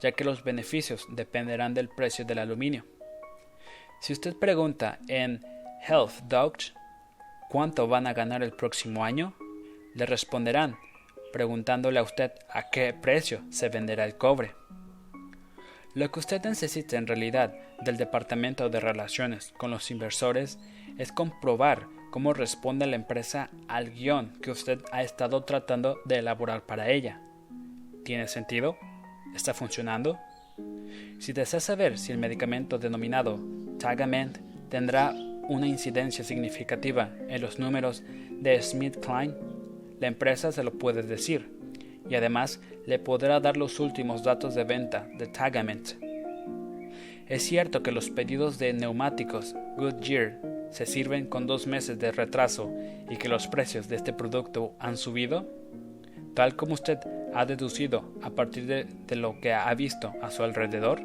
ya 0.00 0.12
que 0.12 0.24
los 0.24 0.44
beneficios 0.44 1.06
dependerán 1.10 1.74
del 1.74 1.88
precio 1.88 2.24
del 2.24 2.38
aluminio. 2.38 2.84
Si 4.00 4.12
usted 4.12 4.34
pregunta 4.36 4.98
en 5.08 5.44
Health 5.86 6.22
Dodge 6.24 6.72
cuánto 7.50 7.88
van 7.88 8.06
a 8.06 8.14
ganar 8.14 8.42
el 8.42 8.52
próximo 8.52 9.04
año, 9.04 9.34
le 9.94 10.06
responderán 10.06 10.76
preguntándole 11.32 11.98
a 11.98 12.02
usted 12.02 12.32
a 12.48 12.70
qué 12.70 12.94
precio 12.94 13.42
se 13.50 13.68
venderá 13.68 14.04
el 14.04 14.16
cobre. 14.16 14.54
Lo 15.94 16.10
que 16.10 16.20
usted 16.20 16.42
necesita 16.44 16.96
en 16.96 17.06
realidad 17.06 17.52
del 17.82 17.96
Departamento 17.96 18.68
de 18.68 18.78
Relaciones 18.78 19.52
con 19.58 19.70
los 19.70 19.90
inversores 19.90 20.58
es 20.98 21.10
comprobar 21.10 21.88
cómo 22.10 22.32
responde 22.32 22.86
la 22.86 22.96
empresa 22.96 23.50
al 23.68 23.90
guion 23.90 24.38
que 24.40 24.50
usted 24.50 24.80
ha 24.92 25.02
estado 25.02 25.44
tratando 25.44 25.98
de 26.04 26.18
elaborar 26.18 26.66
para 26.66 26.90
ella. 26.90 27.20
¿Tiene 28.04 28.28
sentido? 28.28 28.76
¿Está 29.34 29.54
funcionando? 29.54 30.18
Si 31.18 31.32
desea 31.32 31.60
saber 31.60 31.98
si 31.98 32.12
el 32.12 32.18
medicamento 32.18 32.78
denominado 32.78 33.40
Tagament 33.78 34.38
tendrá 34.68 35.12
una 35.48 35.66
incidencia 35.66 36.22
significativa 36.22 37.10
en 37.28 37.40
los 37.40 37.58
números 37.58 38.02
de 38.30 38.62
Smith 38.62 38.96
Klein, 39.04 39.34
la 40.00 40.06
empresa 40.06 40.50
se 40.50 40.64
lo 40.64 40.72
puede 40.72 41.02
decir 41.02 41.50
y 42.08 42.14
además 42.14 42.60
le 42.86 42.98
podrá 42.98 43.38
dar 43.38 43.56
los 43.56 43.78
últimos 43.78 44.24
datos 44.24 44.54
de 44.54 44.64
venta 44.64 45.06
de 45.16 45.26
Tagament. 45.26 45.90
Es 47.28 47.44
cierto 47.44 47.82
que 47.82 47.92
los 47.92 48.10
pedidos 48.10 48.58
de 48.58 48.72
neumáticos 48.72 49.54
Goodyear 49.76 50.40
se 50.70 50.86
sirven 50.86 51.26
con 51.26 51.46
dos 51.46 51.66
meses 51.66 51.98
de 51.98 52.10
retraso 52.10 52.72
y 53.08 53.16
que 53.16 53.28
los 53.28 53.46
precios 53.46 53.88
de 53.88 53.96
este 53.96 54.12
producto 54.12 54.72
han 54.80 54.96
subido, 54.96 55.48
tal 56.34 56.56
como 56.56 56.74
usted 56.74 56.98
ha 57.34 57.44
deducido 57.44 58.12
a 58.22 58.30
partir 58.30 58.66
de, 58.66 58.84
de 59.06 59.16
lo 59.16 59.40
que 59.40 59.52
ha 59.52 59.72
visto 59.74 60.12
a 60.22 60.30
su 60.30 60.42
alrededor. 60.42 61.00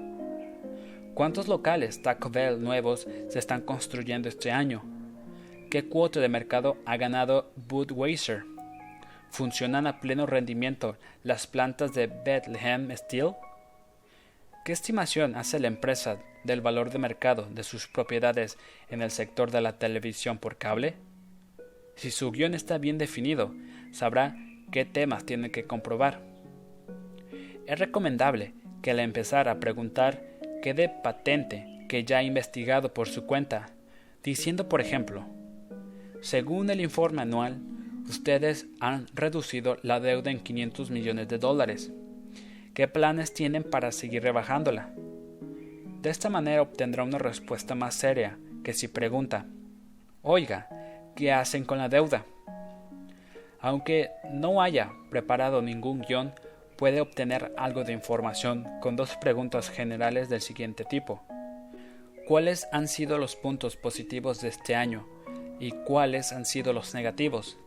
¿Cuántos 1.13 1.47
locales 1.47 2.01
Taco 2.01 2.29
Bell 2.29 2.61
nuevos 2.61 3.07
se 3.29 3.39
están 3.39 3.61
construyendo 3.61 4.27
este 4.27 4.51
año? 4.51 4.83
¿Qué 5.69 5.87
cuota 5.87 6.19
de 6.19 6.29
mercado 6.29 6.77
ha 6.85 6.97
ganado 6.97 7.51
Budweiser? 7.55 8.54
¿Funcionan 9.35 9.85
a 9.85 9.99
pleno 9.99 10.25
rendimiento 10.25 10.95
las 11.21 11.45
plantas 11.45 11.93
de 11.93 12.07
Bethlehem 12.07 12.89
Steel? 12.95 13.33
¿Qué 14.63 14.71
estimación 14.71 15.35
hace 15.35 15.59
la 15.59 15.67
empresa 15.67 16.19
del 16.45 16.61
valor 16.61 16.89
de 16.89 16.99
mercado 16.99 17.45
de 17.51 17.63
sus 17.63 17.85
propiedades 17.89 18.57
en 18.89 19.01
el 19.01 19.11
sector 19.11 19.51
de 19.51 19.59
la 19.59 19.73
televisión 19.73 20.37
por 20.37 20.55
cable? 20.55 20.93
Si 21.97 22.11
su 22.11 22.31
guion 22.31 22.53
está 22.53 22.77
bien 22.77 22.97
definido, 22.97 23.53
sabrá 23.91 24.37
qué 24.71 24.85
temas 24.85 25.25
tiene 25.25 25.51
que 25.51 25.65
comprobar. 25.65 26.21
Es 27.67 27.77
recomendable 27.77 28.53
que 28.81 28.91
al 28.91 29.01
empezar 29.01 29.49
a 29.49 29.59
preguntar 29.59 30.23
quede 30.63 30.87
patente 30.87 31.85
que 31.89 32.05
ya 32.05 32.19
ha 32.19 32.23
investigado 32.23 32.93
por 32.93 33.09
su 33.09 33.25
cuenta, 33.25 33.65
diciendo 34.23 34.69
por 34.69 34.79
ejemplo, 34.79 35.25
según 36.21 36.69
el 36.69 36.79
informe 36.79 37.23
anual, 37.23 37.59
ustedes 38.07 38.67
han 38.79 39.07
reducido 39.13 39.77
la 39.81 39.99
deuda 39.99 40.31
en 40.31 40.39
500 40.39 40.91
millones 40.91 41.27
de 41.27 41.37
dólares. 41.37 41.91
¿Qué 42.73 42.87
planes 42.87 43.33
tienen 43.33 43.63
para 43.63 43.91
seguir 43.91 44.23
rebajándola? 44.23 44.93
De 46.01 46.09
esta 46.09 46.29
manera 46.29 46.61
obtendrá 46.61 47.03
una 47.03 47.17
respuesta 47.17 47.73
más 47.73 47.95
seria 47.95 48.37
que 48.63 48.73
si 48.73 48.87
pregunta, 48.87 49.47
Oiga, 50.21 50.67
¿qué 51.15 51.31
hacen 51.31 51.65
con 51.65 51.77
la 51.77 51.89
deuda? 51.89 52.25
Aunque 53.59 54.11
no 54.31 54.61
haya 54.61 54.91
preparado 55.09 55.61
ningún 55.61 56.01
guion, 56.01 56.33
puede 56.77 57.01
obtener 57.01 57.53
algo 57.57 57.83
de 57.83 57.93
información 57.93 58.67
con 58.81 58.95
dos 58.95 59.15
preguntas 59.17 59.69
generales 59.69 60.29
del 60.29 60.41
siguiente 60.41 60.83
tipo. 60.83 61.23
¿Cuáles 62.27 62.67
han 62.71 62.87
sido 62.87 63.17
los 63.17 63.35
puntos 63.35 63.75
positivos 63.77 64.41
de 64.41 64.49
este 64.49 64.75
año 64.75 65.07
y 65.59 65.71
cuáles 65.71 66.33
han 66.33 66.45
sido 66.45 66.73
los 66.73 66.93
negativos? 66.93 67.57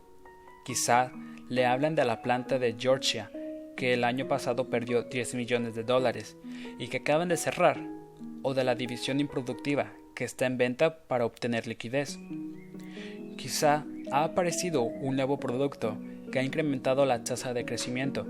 Quizá 0.69 1.11
le 1.49 1.65
hablen 1.65 1.95
de 1.95 2.05
la 2.05 2.21
planta 2.21 2.59
de 2.59 2.75
Georgia, 2.77 3.31
que 3.75 3.95
el 3.95 4.03
año 4.03 4.27
pasado 4.27 4.69
perdió 4.69 5.01
10 5.01 5.33
millones 5.33 5.73
de 5.73 5.83
dólares 5.83 6.37
y 6.77 6.89
que 6.89 6.97
acaban 6.97 7.27
de 7.27 7.37
cerrar, 7.37 7.79
o 8.43 8.53
de 8.53 8.63
la 8.63 8.75
división 8.75 9.19
improductiva, 9.19 9.91
que 10.13 10.25
está 10.25 10.45
en 10.45 10.59
venta 10.59 10.99
para 11.07 11.25
obtener 11.25 11.65
liquidez. 11.65 12.19
Quizá 13.35 13.83
ha 14.11 14.23
aparecido 14.23 14.83
un 14.83 15.15
nuevo 15.15 15.39
producto 15.39 15.97
que 16.31 16.37
ha 16.37 16.43
incrementado 16.43 17.03
la 17.07 17.23
tasa 17.23 17.55
de 17.55 17.65
crecimiento. 17.65 18.27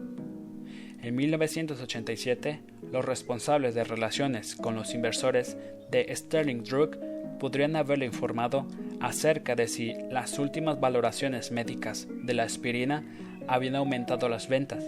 En 1.02 1.18
1987, 1.18 2.62
los 2.90 3.04
responsables 3.04 3.76
de 3.76 3.84
relaciones 3.84 4.56
con 4.56 4.76
los 4.76 4.94
inversores 4.94 5.58
de 5.92 6.08
Sterling 6.16 6.64
Drug 6.64 6.96
podrían 7.40 7.76
haberle 7.76 8.06
informado 8.06 8.68
acerca 9.00 9.56
de 9.56 9.68
si 9.68 9.94
las 10.12 10.38
últimas 10.38 10.80
valoraciones 10.80 11.52
médicas 11.52 12.08
de 12.10 12.34
la 12.34 12.44
aspirina 12.44 13.04
habían 13.48 13.76
aumentado 13.76 14.30
las 14.30 14.48
ventas. 14.48 14.84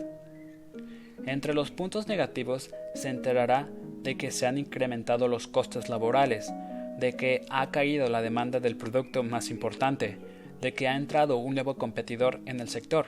Entre 1.25 1.53
los 1.53 1.71
puntos 1.71 2.07
negativos 2.07 2.71
se 2.93 3.09
enterará 3.09 3.69
de 4.03 4.17
que 4.17 4.31
se 4.31 4.47
han 4.47 4.57
incrementado 4.57 5.27
los 5.27 5.47
costes 5.47 5.89
laborales, 5.89 6.51
de 6.99 7.13
que 7.13 7.45
ha 7.49 7.71
caído 7.71 8.09
la 8.09 8.21
demanda 8.21 8.59
del 8.59 8.75
producto 8.75 9.23
más 9.23 9.49
importante, 9.49 10.17
de 10.61 10.73
que 10.73 10.87
ha 10.87 10.95
entrado 10.95 11.37
un 11.37 11.55
nuevo 11.55 11.75
competidor 11.75 12.39
en 12.45 12.59
el 12.59 12.69
sector, 12.69 13.07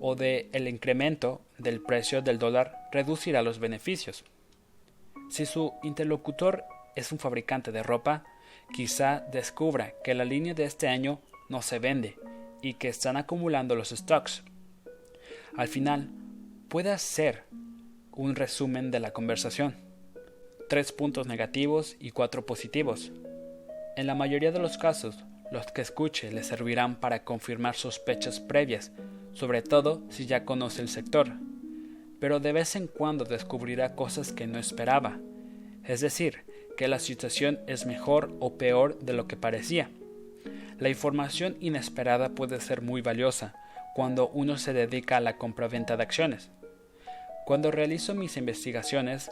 o 0.00 0.14
de 0.14 0.48
el 0.52 0.68
incremento 0.68 1.40
del 1.58 1.80
precio 1.80 2.22
del 2.22 2.38
dólar 2.38 2.88
reducirá 2.92 3.42
los 3.42 3.58
beneficios. 3.58 4.24
Si 5.30 5.46
su 5.46 5.72
interlocutor 5.82 6.64
es 6.94 7.10
un 7.10 7.18
fabricante 7.18 7.72
de 7.72 7.82
ropa, 7.82 8.24
quizá 8.72 9.20
descubra 9.32 9.94
que 10.02 10.14
la 10.14 10.24
línea 10.24 10.54
de 10.54 10.64
este 10.64 10.88
año 10.88 11.20
no 11.48 11.62
se 11.62 11.78
vende 11.78 12.16
y 12.62 12.74
que 12.74 12.88
están 12.88 13.16
acumulando 13.16 13.74
los 13.74 13.90
stocks. 13.90 14.42
Al 15.56 15.68
final, 15.68 16.10
puede 16.68 16.90
hacer 16.90 17.44
un 18.12 18.34
resumen 18.36 18.90
de 18.90 19.00
la 19.00 19.12
conversación. 19.12 19.76
Tres 20.68 20.92
puntos 20.92 21.26
negativos 21.26 21.96
y 22.00 22.10
cuatro 22.10 22.46
positivos. 22.46 23.12
En 23.96 24.06
la 24.06 24.14
mayoría 24.14 24.50
de 24.50 24.58
los 24.58 24.78
casos, 24.78 25.24
los 25.52 25.66
que 25.66 25.82
escuche 25.82 26.32
le 26.32 26.42
servirán 26.42 26.96
para 26.96 27.22
confirmar 27.22 27.76
sospechas 27.76 28.40
previas, 28.40 28.92
sobre 29.34 29.62
todo 29.62 30.02
si 30.08 30.26
ya 30.26 30.44
conoce 30.44 30.82
el 30.82 30.88
sector. 30.88 31.32
Pero 32.18 32.40
de 32.40 32.52
vez 32.52 32.74
en 32.76 32.86
cuando 32.86 33.24
descubrirá 33.24 33.94
cosas 33.94 34.32
que 34.32 34.46
no 34.46 34.58
esperaba, 34.58 35.18
es 35.84 36.00
decir, 36.00 36.44
que 36.76 36.88
la 36.88 36.98
situación 36.98 37.60
es 37.66 37.86
mejor 37.86 38.34
o 38.40 38.56
peor 38.56 38.98
de 39.00 39.12
lo 39.12 39.26
que 39.26 39.36
parecía. 39.36 39.90
La 40.78 40.88
información 40.88 41.56
inesperada 41.60 42.30
puede 42.30 42.60
ser 42.60 42.82
muy 42.82 43.00
valiosa 43.00 43.54
cuando 43.94 44.28
uno 44.28 44.58
se 44.58 44.72
dedica 44.72 45.16
a 45.18 45.20
la 45.20 45.38
compraventa 45.38 45.96
de 45.96 46.02
acciones. 46.02 46.50
Cuando 47.46 47.70
realizo 47.70 48.14
mis 48.14 48.36
investigaciones, 48.36 49.30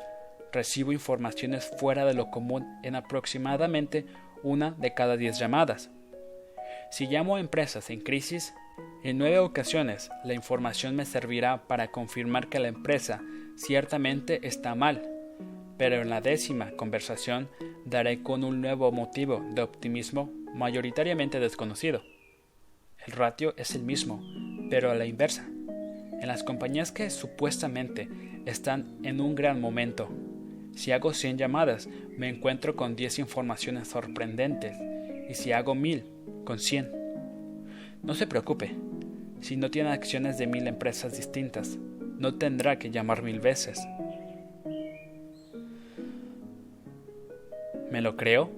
recibo 0.52 0.92
informaciones 0.92 1.70
fuera 1.78 2.04
de 2.04 2.14
lo 2.14 2.30
común 2.30 2.78
en 2.82 2.94
aproximadamente 2.94 4.06
una 4.42 4.72
de 4.72 4.94
cada 4.94 5.16
diez 5.16 5.38
llamadas. 5.38 5.90
Si 6.90 7.06
llamo 7.06 7.36
a 7.36 7.40
empresas 7.40 7.90
en 7.90 8.00
crisis, 8.00 8.54
en 9.02 9.18
nueve 9.18 9.38
ocasiones 9.38 10.10
la 10.24 10.34
información 10.34 10.94
me 10.94 11.06
servirá 11.06 11.66
para 11.66 11.88
confirmar 11.88 12.48
que 12.48 12.60
la 12.60 12.68
empresa 12.68 13.20
ciertamente 13.56 14.46
está 14.46 14.74
mal, 14.74 15.02
pero 15.82 16.00
en 16.00 16.10
la 16.10 16.20
décima 16.20 16.70
conversación 16.76 17.48
daré 17.84 18.22
con 18.22 18.44
un 18.44 18.60
nuevo 18.60 18.92
motivo 18.92 19.44
de 19.52 19.62
optimismo 19.62 20.30
mayoritariamente 20.54 21.40
desconocido. 21.40 22.04
El 23.04 23.14
ratio 23.14 23.52
es 23.56 23.74
el 23.74 23.82
mismo, 23.82 24.22
pero 24.70 24.92
a 24.92 24.94
la 24.94 25.06
inversa. 25.06 25.44
En 26.20 26.28
las 26.28 26.44
compañías 26.44 26.92
que 26.92 27.10
supuestamente 27.10 28.08
están 28.46 28.96
en 29.02 29.20
un 29.20 29.34
gran 29.34 29.60
momento, 29.60 30.08
si 30.72 30.92
hago 30.92 31.12
100 31.12 31.38
llamadas, 31.38 31.88
me 32.16 32.28
encuentro 32.28 32.76
con 32.76 32.94
10 32.94 33.18
informaciones 33.18 33.88
sorprendentes, 33.88 34.76
y 35.28 35.34
si 35.34 35.50
hago 35.50 35.74
1000, 35.74 36.04
con 36.44 36.60
100. 36.60 36.92
No 38.04 38.14
se 38.14 38.28
preocupe, 38.28 38.70
si 39.40 39.56
no 39.56 39.68
tiene 39.72 39.90
acciones 39.90 40.38
de 40.38 40.46
mil 40.46 40.68
empresas 40.68 41.16
distintas, 41.16 41.76
no 42.18 42.36
tendrá 42.36 42.78
que 42.78 42.92
llamar 42.92 43.24
mil 43.24 43.40
veces. 43.40 43.84
¿Me 47.92 48.00
lo 48.00 48.16
creo? 48.16 48.50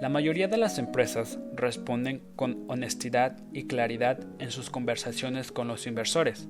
La 0.00 0.08
mayoría 0.08 0.48
de 0.48 0.56
las 0.56 0.78
empresas 0.78 1.38
responden 1.54 2.24
con 2.34 2.64
honestidad 2.66 3.40
y 3.52 3.68
claridad 3.68 4.18
en 4.40 4.50
sus 4.50 4.68
conversaciones 4.68 5.52
con 5.52 5.68
los 5.68 5.86
inversores. 5.86 6.48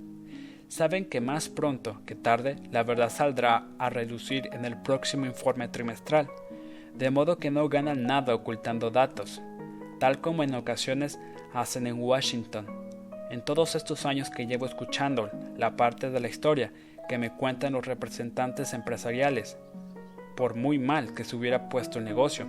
Saben 0.69 1.05
que 1.05 1.21
más 1.21 1.51
pronto 1.51 2.01
que 2.07 2.15
tarde 2.15 2.57
la 2.73 2.83
verdad 2.83 3.11
saldrá 3.11 3.67
a 3.79 3.91
reducir 3.91 4.49
en 4.55 4.65
el 4.65 4.81
próximo 4.81 5.27
informe 5.27 5.69
trimestral, 5.69 6.31
de 6.95 7.11
modo 7.11 7.37
que 7.37 7.51
no 7.51 7.69
ganan 7.69 8.05
nada 8.05 8.35
ocultando 8.35 8.91
datos, 8.91 9.43
tal 9.99 10.23
como 10.23 10.45
en 10.45 10.55
ocasiones 10.55 11.21
hacen 11.53 11.89
en 11.89 12.01
Washington. 12.01 12.67
En 13.31 13.45
todos 13.45 13.75
estos 13.75 14.07
años 14.07 14.31
que 14.31 14.47
llevo 14.47 14.65
escuchando 14.65 15.31
la 15.59 15.77
parte 15.77 16.09
de 16.09 16.21
la 16.21 16.29
historia 16.29 16.73
que 17.07 17.19
me 17.19 17.35
cuentan 17.35 17.75
los 17.75 17.85
representantes 17.85 18.73
empresariales, 18.73 19.59
por 20.41 20.55
muy 20.55 20.79
mal 20.79 21.13
que 21.13 21.25
se 21.25 21.37
hubiera 21.37 21.69
puesto 21.69 21.99
el 21.99 22.07
negocio, 22.07 22.47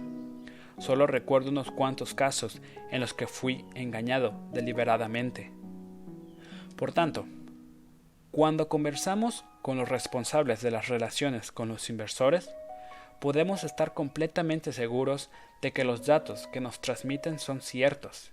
Solo 0.77 1.07
recuerdo 1.07 1.49
unos 1.49 1.69
cuantos 1.69 2.13
casos 2.13 2.61
en 2.89 3.01
los 3.01 3.13
que 3.13 3.27
fui 3.27 3.65
engañado 3.75 4.33
deliberadamente. 4.53 5.51
Por 6.77 6.93
tanto, 6.93 7.25
cuando 8.31 8.69
conversamos 8.69 9.43
con 9.61 9.77
los 9.77 9.89
responsables 9.89 10.61
de 10.61 10.71
las 10.71 10.87
relaciones 10.87 11.51
con 11.51 11.67
los 11.67 11.89
inversores, 11.89 12.49
podemos 13.19 13.65
estar 13.65 13.93
completamente 13.93 14.71
seguros 14.71 15.29
de 15.61 15.73
que 15.73 15.83
los 15.83 16.05
datos 16.05 16.47
que 16.47 16.61
nos 16.61 16.79
transmiten 16.79 17.39
son 17.39 17.61
ciertos. 17.61 18.31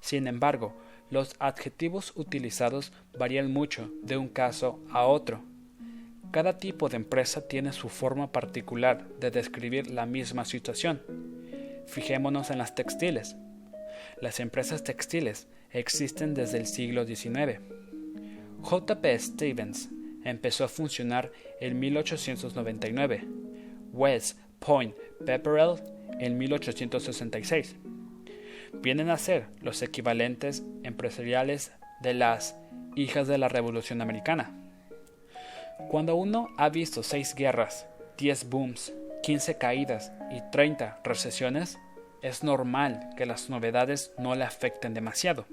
Sin 0.00 0.28
embargo, 0.28 0.72
los 1.10 1.34
adjetivos 1.40 2.12
utilizados 2.14 2.92
varían 3.18 3.52
mucho 3.52 3.90
de 4.02 4.16
un 4.16 4.28
caso 4.28 4.78
a 4.92 5.04
otro. 5.04 5.42
Cada 6.30 6.58
tipo 6.58 6.88
de 6.88 6.96
empresa 6.96 7.48
tiene 7.48 7.72
su 7.72 7.88
forma 7.88 8.30
particular 8.30 9.08
de 9.18 9.30
describir 9.30 9.90
la 9.90 10.06
misma 10.06 10.44
situación 10.44 11.00
Fijémonos 11.90 12.50
en 12.50 12.58
las 12.58 12.76
textiles. 12.76 13.36
Las 14.20 14.38
empresas 14.38 14.84
textiles 14.84 15.48
existen 15.72 16.34
desde 16.34 16.58
el 16.58 16.66
siglo 16.66 17.04
XIX. 17.04 17.58
J.P. 18.62 19.18
Stevens 19.18 19.90
empezó 20.24 20.64
a 20.64 20.68
funcionar 20.68 21.32
en 21.60 21.80
1899, 21.80 23.24
West 23.92 24.38
Point 24.60 24.94
Pepperell 25.26 25.80
en 26.20 26.38
1866. 26.38 27.74
Vienen 28.74 29.10
a 29.10 29.18
ser 29.18 29.46
los 29.60 29.82
equivalentes 29.82 30.62
empresariales 30.84 31.72
de 32.02 32.14
las 32.14 32.56
hijas 32.94 33.26
de 33.26 33.38
la 33.38 33.48
Revolución 33.48 34.00
Americana. 34.00 34.59
Cuando 35.88 36.14
uno 36.16 36.48
ha 36.56 36.68
visto 36.68 37.02
seis 37.02 37.34
guerras, 37.34 37.86
diez 38.18 38.48
booms, 38.48 38.92
15 39.22 39.58
caídas 39.58 40.12
y 40.30 40.40
30 40.50 41.00
recesiones, 41.04 41.78
es 42.22 42.44
normal 42.44 43.10
que 43.16 43.26
las 43.26 43.50
novedades 43.50 44.12
no 44.18 44.34
le 44.34 44.44
afecten 44.44 44.94
demasiado. 44.94 45.46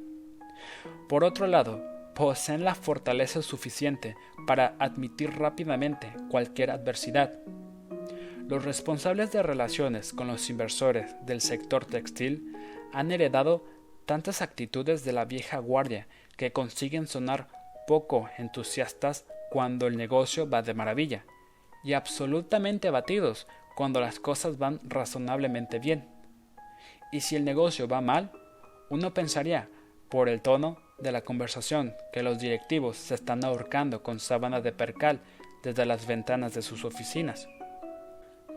Por 1.07 1.23
otro 1.23 1.47
lado, 1.47 1.83
poseen 2.15 2.63
la 2.63 2.75
fortaleza 2.75 3.41
suficiente 3.41 4.15
para 4.47 4.75
admitir 4.79 5.37
rápidamente 5.37 6.11
cualquier 6.29 6.71
adversidad. 6.71 7.33
Los 8.47 8.63
responsables 8.63 9.31
de 9.31 9.43
relaciones 9.43 10.13
con 10.13 10.27
los 10.27 10.49
inversores 10.49 11.15
del 11.25 11.41
sector 11.41 11.85
textil 11.85 12.53
han 12.93 13.11
heredado 13.11 13.65
tantas 14.05 14.41
actitudes 14.41 15.03
de 15.03 15.11
la 15.11 15.25
vieja 15.25 15.59
guardia 15.59 16.07
que 16.37 16.53
consiguen 16.53 17.07
sonar 17.07 17.49
poco 17.87 18.29
entusiastas 18.37 19.25
cuando 19.49 19.87
el 19.87 19.97
negocio 19.97 20.49
va 20.49 20.61
de 20.61 20.73
maravilla 20.73 21.25
y 21.83 21.93
absolutamente 21.93 22.87
abatidos 22.87 23.47
cuando 23.75 24.01
las 24.01 24.19
cosas 24.19 24.57
van 24.57 24.79
razonablemente 24.83 25.79
bien. 25.79 26.07
Y 27.11 27.21
si 27.21 27.35
el 27.35 27.45
negocio 27.45 27.87
va 27.87 28.01
mal, 28.01 28.31
uno 28.89 29.13
pensaría, 29.13 29.69
por 30.09 30.29
el 30.29 30.41
tono 30.41 30.77
de 30.97 31.11
la 31.11 31.21
conversación, 31.21 31.93
que 32.11 32.23
los 32.23 32.39
directivos 32.39 32.97
se 32.97 33.15
están 33.15 33.45
ahorcando 33.45 34.03
con 34.03 34.19
sábana 34.19 34.61
de 34.61 34.71
percal 34.71 35.21
desde 35.63 35.85
las 35.85 36.07
ventanas 36.07 36.53
de 36.53 36.61
sus 36.61 36.85
oficinas. 36.85 37.47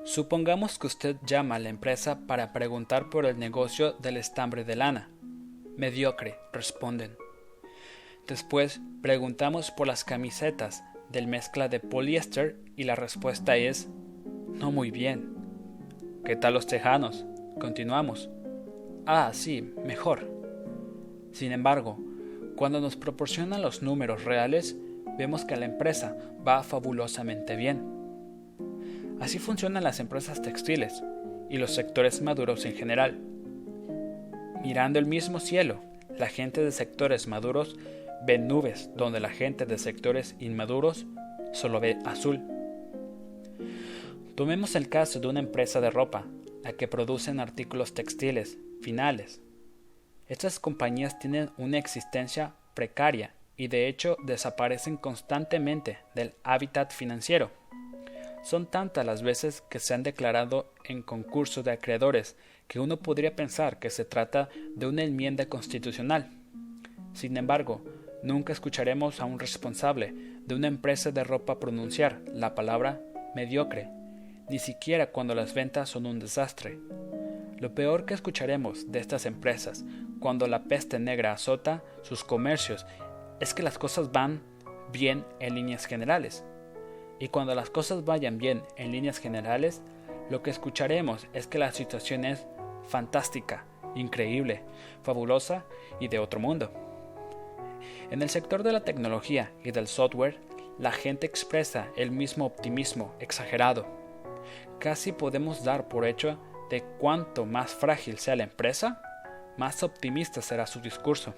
Supongamos 0.05 0.79
que 0.79 0.87
usted 0.87 1.17
llama 1.27 1.57
a 1.57 1.59
la 1.59 1.69
empresa 1.69 2.21
para 2.27 2.53
preguntar 2.53 3.11
por 3.11 3.27
el 3.27 3.39
negocio 3.39 3.93
del 3.93 4.17
estambre 4.17 4.65
de 4.65 4.77
lana. 4.77 5.11
Mediocre, 5.77 6.37
responden. 6.53 7.20
Después 8.31 8.81
preguntamos 9.03 9.73
por 9.73 9.89
las 9.89 10.05
camisetas 10.05 10.85
del 11.11 11.27
mezcla 11.27 11.69
de 11.69 11.81
poliéster 11.81 12.61
y 12.77 12.85
la 12.85 12.95
respuesta 12.95 13.57
es 13.57 13.89
no 14.55 14.71
muy 14.71 14.93
bien. 14.93 15.35
¿Qué 16.25 16.37
tal 16.37 16.55
los 16.55 16.69
tejanos? 16.69 17.27
Continuamos. 17.59 18.31
Ah, 19.05 19.31
sí, 19.33 19.75
mejor. 19.85 20.31
Sin 21.33 21.51
embargo, 21.51 21.99
cuando 22.55 22.81
nos 22.81 22.95
proporcionan 22.95 23.63
los 23.63 23.83
números 23.83 24.25
reales, 24.25 24.77
vemos 25.19 25.45
que 25.45 25.57
la 25.57 25.65
empresa 25.65 26.17
va 26.47 26.63
fabulosamente 26.63 27.57
bien. 27.57 27.83
Así 29.19 29.41
funcionan 29.41 29.83
las 29.83 29.99
empresas 29.99 30.41
textiles 30.41 31.03
y 31.49 31.59
los 31.59 31.75
sectores 31.75 32.23
maduros 32.23 32.65
en 32.65 32.77
general. 32.77 33.19
Mirando 34.63 35.01
el 35.01 35.07
mismo 35.07 35.41
cielo, 35.41 35.81
la 36.17 36.29
gente 36.29 36.63
de 36.63 36.71
sectores 36.71 37.27
maduros 37.27 37.77
ve 38.27 38.39
nubes 38.39 38.91
donde 38.97 39.21
la 39.21 39.31
gente 39.31 39.67
de 39.67 39.79
sectores 39.79 40.37
inmaduros 40.39 41.07
solo 41.53 41.81
ve 41.81 41.99
azul. 42.05 42.43
Tomemos 44.35 44.75
el 44.75 44.89
caso 44.89 45.21
de 45.21 45.29
una 45.29 45.41
empresa 45.41 45.81
de 45.81 45.91
ropa, 45.91 46.27
la 46.63 46.73
que 46.73 46.89
producen 46.89 47.41
artículos 47.41 47.95
textiles, 47.95 48.59
finales. 48.83 49.41
Estas 50.27 50.61
compañías 50.61 51.19
tienen 51.19 51.51
una 51.59 51.79
existencia 51.79 52.55
precaria 52.75 53.35
y 53.57 53.69
de 53.69 53.89
hecho 53.89 54.17
desaparecen 54.25 54.97
constantemente 54.97 55.99
del 56.15 56.35
hábitat 56.45 56.93
financiero. 56.93 57.51
Son 58.43 58.67
tantas 58.67 59.05
las 59.05 59.23
veces 59.23 59.63
que 59.69 59.79
se 59.79 59.93
han 59.93 60.03
declarado 60.03 60.73
en 60.85 61.03
concurso 61.03 61.63
de 61.63 61.73
acreedores 61.73 62.37
que 62.69 62.81
uno 62.81 62.97
podría 62.97 63.37
pensar 63.37 63.79
que 63.79 63.91
se 63.91 64.05
trata 64.05 64.49
de 64.75 64.87
una 64.87 65.03
enmienda 65.03 65.47
constitucional. 65.47 66.31
Sin 67.13 67.37
embargo, 67.37 67.83
Nunca 68.23 68.53
escucharemos 68.53 69.21
a 69.21 69.25
un 69.25 69.39
responsable 69.39 70.15
de 70.47 70.55
una 70.55 70.69
empresa 70.69 71.11
de 71.11 71.25
ropa 71.25 71.59
pronunciar 71.59 72.21
la 72.35 72.55
palabra 72.55 73.01
mediocre, 73.35 73.89
ni 74.51 74.59
siquiera 74.59 75.11
cuando 75.11 75.35
las 75.35 75.55
ventas 75.55 75.89
son 75.89 76.05
un 76.05 76.19
desastre. 76.19 76.79
Lo 77.59 77.75
peor 77.75 78.05
que 78.05 78.15
escucharemos 78.15 78.93
de 78.93 78.99
estas 78.99 79.25
empresas 79.25 79.85
cuando 80.19 80.47
la 80.47 80.65
peste 80.65 80.99
negra 80.99 81.33
azota 81.33 81.83
sus 82.03 82.23
comercios 82.23 82.85
es 83.41 83.55
que 83.55 83.63
las 83.63 83.79
cosas 83.79 84.13
van 84.13 84.43
bien 84.93 85.25
en 85.39 85.55
líneas 85.55 85.87
generales. 85.87 86.45
Y 87.19 87.29
cuando 87.29 87.55
las 87.55 87.71
cosas 87.71 88.05
vayan 88.05 88.37
bien 88.37 88.63
en 88.77 88.93
líneas 88.93 89.19
generales, 89.19 89.83
lo 90.29 90.43
que 90.43 90.51
escucharemos 90.51 91.27
es 91.33 91.47
que 91.47 91.59
la 91.59 91.73
situación 91.73 92.25
es 92.25 92.47
fantástica, 92.87 93.65
increíble, 93.95 94.63
fabulosa 95.03 95.65
y 96.01 96.09
de 96.09 96.19
otro 96.19 96.39
mundo. 96.39 96.90
En 98.11 98.23
el 98.23 98.29
sector 98.29 98.65
de 98.65 98.73
la 98.73 98.81
tecnología 98.81 99.53
y 99.63 99.71
del 99.71 99.87
software, 99.87 100.37
la 100.81 100.91
gente 100.91 101.27
expresa 101.27 101.89
el 101.97 102.11
mismo 102.11 102.45
optimismo 102.45 103.15
exagerado. 103.21 103.87
Casi 104.81 105.13
podemos 105.13 105.63
dar 105.63 105.89
por 105.89 106.05
hecho 106.05 106.37
de 106.71 106.83
cuanto 106.99 107.47
más 107.47 107.71
frágil 107.71 108.19
sea 108.19 108.35
la 108.35 108.43
empresa, 108.43 109.01
más 109.57 109.85
optimista 109.85 110.43
será 110.43 110.67
su 110.67 110.81
discurso. 110.81 111.35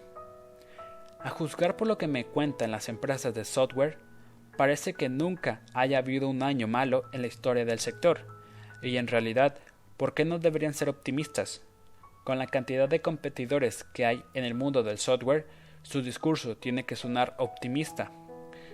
A 1.20 1.28
juzgar 1.28 1.76
por 1.76 1.88
lo 1.88 1.98
que 1.98 2.06
me 2.06 2.24
cuentan 2.24 2.70
las 2.70 2.88
empresas 2.88 3.34
de 3.34 3.44
software, 3.44 3.98
parece 4.56 4.94
que 4.94 5.10
nunca 5.10 5.60
haya 5.74 5.98
habido 5.98 6.28
un 6.28 6.42
año 6.42 6.68
malo 6.68 7.04
en 7.12 7.20
la 7.20 7.26
historia 7.26 7.66
del 7.66 7.80
sector, 7.80 8.20
y 8.80 8.96
en 8.96 9.08
realidad, 9.08 9.58
¿por 9.98 10.14
qué 10.14 10.24
no 10.24 10.38
deberían 10.38 10.72
ser 10.72 10.88
optimistas? 10.88 11.62
Con 12.24 12.38
la 12.38 12.46
cantidad 12.46 12.88
de 12.88 13.02
competidores 13.02 13.84
que 13.92 14.06
hay 14.06 14.24
en 14.32 14.44
el 14.44 14.54
mundo 14.54 14.82
del 14.82 14.98
software, 14.98 15.46
su 15.82 16.02
discurso 16.02 16.56
tiene 16.56 16.84
que 16.84 16.96
sonar 16.96 17.34
optimista. 17.38 18.12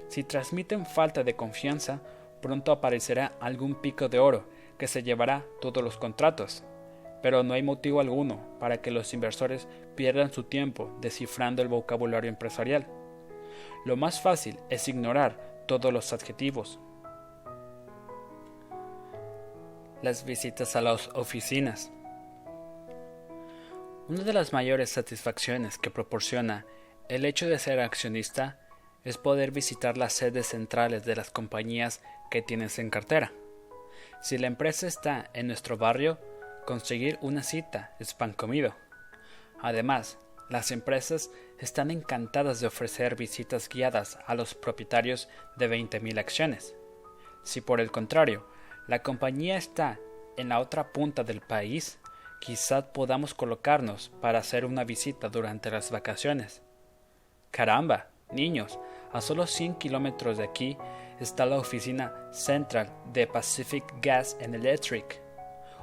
Si 0.08 0.24
transmiten 0.24 0.86
falta 0.86 1.24
de 1.24 1.36
confianza, 1.36 2.00
pronto 2.40 2.72
aparecerá 2.72 3.32
algún 3.40 3.74
pico 3.74 4.08
de 4.08 4.18
oro 4.18 4.46
que 4.78 4.86
se 4.86 5.02
llevará 5.02 5.44
todos 5.60 5.82
los 5.82 5.96
contratos. 5.96 6.64
Pero 7.22 7.42
no 7.42 7.54
hay 7.54 7.62
motivo 7.62 8.00
alguno 8.00 8.40
para 8.60 8.80
que 8.80 8.90
los 8.90 9.12
inversores 9.12 9.66
pierdan 9.96 10.32
su 10.32 10.44
tiempo 10.44 10.96
descifrando 11.00 11.62
el 11.62 11.68
vocabulario 11.68 12.28
empresarial. 12.28 12.86
Lo 13.84 13.96
más 13.96 14.20
fácil 14.20 14.58
es 14.70 14.86
ignorar 14.86 15.64
todos 15.66 15.92
los 15.92 16.12
adjetivos. 16.12 16.78
Las 20.02 20.24
visitas 20.24 20.76
a 20.76 20.80
las 20.80 21.08
oficinas. 21.08 21.90
Una 24.08 24.22
de 24.22 24.32
las 24.32 24.52
mayores 24.52 24.90
satisfacciones 24.90 25.76
que 25.76 25.90
proporciona 25.90 26.64
el 27.08 27.24
hecho 27.24 27.48
de 27.48 27.58
ser 27.58 27.80
accionista 27.80 28.58
es 29.04 29.16
poder 29.16 29.50
visitar 29.50 29.96
las 29.96 30.12
sedes 30.12 30.48
centrales 30.48 31.04
de 31.06 31.16
las 31.16 31.30
compañías 31.30 32.02
que 32.30 32.42
tienes 32.42 32.78
en 32.78 32.90
cartera. 32.90 33.32
Si 34.20 34.36
la 34.36 34.46
empresa 34.46 34.86
está 34.86 35.30
en 35.32 35.46
nuestro 35.46 35.78
barrio, 35.78 36.18
conseguir 36.66 37.18
una 37.22 37.42
cita 37.42 37.96
es 37.98 38.12
pan 38.12 38.34
comido. 38.34 38.74
Además, 39.62 40.18
las 40.50 40.70
empresas 40.70 41.30
están 41.58 41.90
encantadas 41.90 42.60
de 42.60 42.66
ofrecer 42.66 43.16
visitas 43.16 43.68
guiadas 43.68 44.18
a 44.26 44.34
los 44.34 44.54
propietarios 44.54 45.28
de 45.56 45.70
20.000 45.70 46.18
acciones. 46.18 46.74
Si 47.42 47.62
por 47.62 47.80
el 47.80 47.90
contrario, 47.90 48.46
la 48.86 49.02
compañía 49.02 49.56
está 49.56 49.98
en 50.36 50.50
la 50.50 50.60
otra 50.60 50.92
punta 50.92 51.24
del 51.24 51.40
país, 51.40 51.98
quizá 52.40 52.92
podamos 52.92 53.32
colocarnos 53.32 54.10
para 54.20 54.38
hacer 54.40 54.64
una 54.64 54.84
visita 54.84 55.28
durante 55.28 55.70
las 55.70 55.90
vacaciones. 55.90 56.62
Caramba, 57.50 58.06
niños, 58.30 58.78
a 59.12 59.20
solo 59.20 59.46
100 59.46 59.76
kilómetros 59.76 60.38
de 60.38 60.44
aquí 60.44 60.76
está 61.18 61.46
la 61.46 61.58
oficina 61.58 62.14
central 62.30 62.90
de 63.12 63.26
Pacific 63.26 63.84
Gas 64.00 64.36
and 64.42 64.54
Electric. 64.54 65.22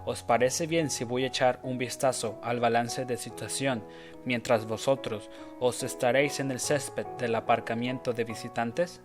¿Os 0.06 0.21
parece 0.21 0.67
bien 0.67 0.91
si 0.91 1.04
voy 1.04 1.23
a 1.23 1.28
echar 1.28 1.60
un 1.63 1.80
vistazo 1.80 2.39
al 2.43 2.60
balance 2.60 3.06
de 3.06 3.17
situación 3.17 3.84
mientras 4.23 4.67
vosotros 4.67 5.32
os 5.60 5.82
estaréis 5.82 6.39
en 6.39 6.51
el 6.51 6.60
césped 6.60 7.08
del 7.17 7.34
aparcamiento 7.34 8.13
de 8.13 8.23
visitantes? 8.23 9.01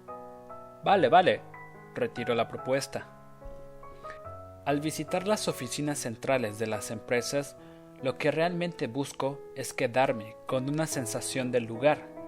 Vale, 0.85 1.09
vale, 1.09 1.41
retiro 1.95 2.35
la 2.35 2.49
propuesta. 2.49 3.07
Al 4.67 4.81
visitar 4.81 5.27
las 5.27 5.49
oficinas 5.49 5.99
centrales 5.99 6.59
de 6.59 6.67
las 6.67 6.91
empresas, 6.91 7.57
lo 8.03 8.19
que 8.19 8.31
realmente 8.31 8.87
busco 8.87 9.41
es 9.57 9.73
quedarme 9.73 10.37
con 10.47 10.69
una 10.69 10.87
sensación 10.87 11.51
del 11.51 11.65
lugar 11.65 12.20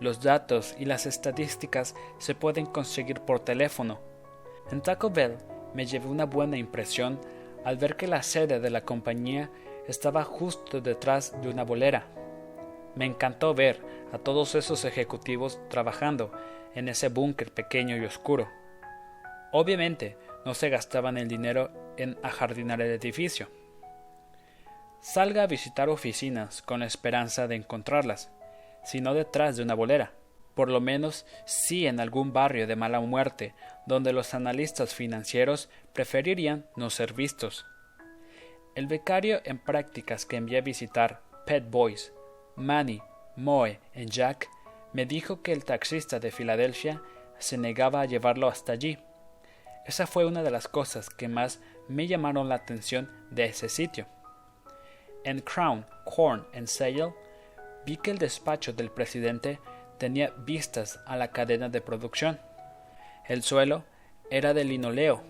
los 0.00 0.22
datos 0.22 0.74
y 0.78 0.84
las 0.84 1.06
estadísticas 1.06 1.94
se 2.18 2.34
pueden 2.34 2.66
conseguir 2.66 3.20
por 3.20 3.40
teléfono. 3.40 4.00
En 4.70 4.80
Taco 4.80 5.10
Bell 5.10 5.36
me 5.74 5.86
llevé 5.86 6.06
una 6.06 6.24
buena 6.24 6.56
impresión 6.56 7.20
al 7.64 7.76
ver 7.76 7.96
que 7.96 8.06
la 8.06 8.22
sede 8.22 8.60
de 8.60 8.70
la 8.70 8.82
compañía 8.82 9.50
estaba 9.86 10.24
justo 10.24 10.80
detrás 10.80 11.40
de 11.42 11.48
una 11.48 11.64
bolera. 11.64 12.06
Me 12.94 13.06
encantó 13.06 13.54
ver 13.54 13.80
a 14.12 14.18
todos 14.18 14.54
esos 14.54 14.84
ejecutivos 14.84 15.58
trabajando 15.68 16.32
en 16.74 16.88
ese 16.88 17.08
búnker 17.08 17.52
pequeño 17.52 17.96
y 17.96 18.04
oscuro. 18.04 18.48
Obviamente 19.52 20.16
no 20.44 20.54
se 20.54 20.68
gastaban 20.68 21.16
el 21.16 21.28
dinero 21.28 21.70
en 21.96 22.18
ajardinar 22.22 22.80
el 22.80 22.92
edificio. 22.92 23.48
Salga 25.00 25.44
a 25.44 25.46
visitar 25.46 25.88
oficinas 25.88 26.62
con 26.62 26.80
la 26.80 26.86
esperanza 26.86 27.46
de 27.48 27.56
encontrarlas 27.56 28.30
sino 28.88 29.12
detrás 29.12 29.58
de 29.58 29.62
una 29.62 29.74
bolera. 29.74 30.12
Por 30.54 30.70
lo 30.70 30.80
menos 30.80 31.26
sí 31.44 31.86
en 31.86 32.00
algún 32.00 32.32
barrio 32.32 32.66
de 32.66 32.74
mala 32.74 33.00
muerte, 33.00 33.54
donde 33.86 34.14
los 34.14 34.32
analistas 34.32 34.94
financieros 34.94 35.68
preferirían 35.92 36.64
no 36.74 36.88
ser 36.88 37.12
vistos. 37.12 37.66
El 38.74 38.86
becario 38.86 39.42
en 39.44 39.58
prácticas 39.58 40.24
que 40.24 40.36
envié 40.36 40.56
a 40.56 40.62
visitar 40.62 41.20
Pet 41.44 41.68
Boys, 41.70 42.14
Manny, 42.56 43.02
Moe 43.36 43.78
y 43.94 44.06
Jack 44.06 44.48
me 44.94 45.04
dijo 45.04 45.42
que 45.42 45.52
el 45.52 45.66
taxista 45.66 46.18
de 46.18 46.30
Filadelfia 46.30 47.02
se 47.38 47.58
negaba 47.58 48.00
a 48.00 48.06
llevarlo 48.06 48.48
hasta 48.48 48.72
allí. 48.72 48.96
Esa 49.84 50.06
fue 50.06 50.24
una 50.24 50.42
de 50.42 50.50
las 50.50 50.66
cosas 50.66 51.10
que 51.10 51.28
más 51.28 51.60
me 51.88 52.06
llamaron 52.06 52.48
la 52.48 52.54
atención 52.54 53.10
de 53.30 53.44
ese 53.44 53.68
sitio. 53.68 54.06
En 55.24 55.40
Crown, 55.40 55.84
Corn 56.06 56.46
and 56.54 56.68
Sale 56.68 57.12
vi 57.88 57.96
que 57.96 58.10
el 58.10 58.18
despacho 58.18 58.74
del 58.74 58.90
presidente 58.90 59.60
tenía 59.96 60.34
vistas 60.36 61.00
a 61.06 61.16
la 61.16 61.28
cadena 61.28 61.70
de 61.70 61.80
producción. 61.80 62.38
El 63.26 63.42
suelo 63.42 63.82
era 64.30 64.52
de 64.52 64.64
linoleo, 64.64 65.22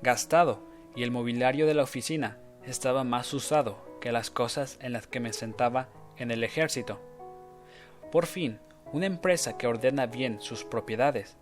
gastado, 0.00 0.66
y 0.96 1.02
el 1.02 1.10
mobiliario 1.10 1.66
de 1.66 1.74
la 1.74 1.82
oficina 1.82 2.38
estaba 2.64 3.04
más 3.04 3.34
usado 3.34 3.98
que 4.00 4.10
las 4.10 4.30
cosas 4.30 4.78
en 4.80 4.94
las 4.94 5.06
que 5.06 5.20
me 5.20 5.34
sentaba 5.34 5.90
en 6.16 6.30
el 6.30 6.44
ejército. 6.44 6.98
Por 8.10 8.24
fin, 8.24 8.58
una 8.90 9.04
empresa 9.04 9.58
que 9.58 9.66
ordena 9.66 10.06
bien 10.06 10.40
sus 10.40 10.64
propiedades. 10.64 11.36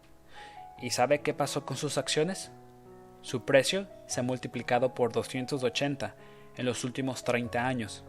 ¿Y 0.82 0.90
sabe 0.90 1.20
qué 1.20 1.32
pasó 1.32 1.64
con 1.64 1.76
sus 1.76 1.96
acciones? 1.96 2.50
Su 3.22 3.44
precio 3.44 3.86
se 4.08 4.18
ha 4.18 4.24
multiplicado 4.24 4.94
por 4.94 5.12
280 5.12 6.16
en 6.56 6.66
los 6.66 6.82
últimos 6.82 7.22
30 7.22 7.64
años 7.64 8.04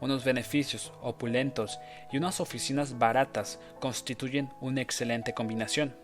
unos 0.00 0.24
beneficios 0.24 0.92
opulentos 1.02 1.78
y 2.12 2.18
unas 2.18 2.40
oficinas 2.40 2.98
baratas 2.98 3.60
constituyen 3.80 4.50
una 4.60 4.80
excelente 4.80 5.34
combinación. 5.34 5.96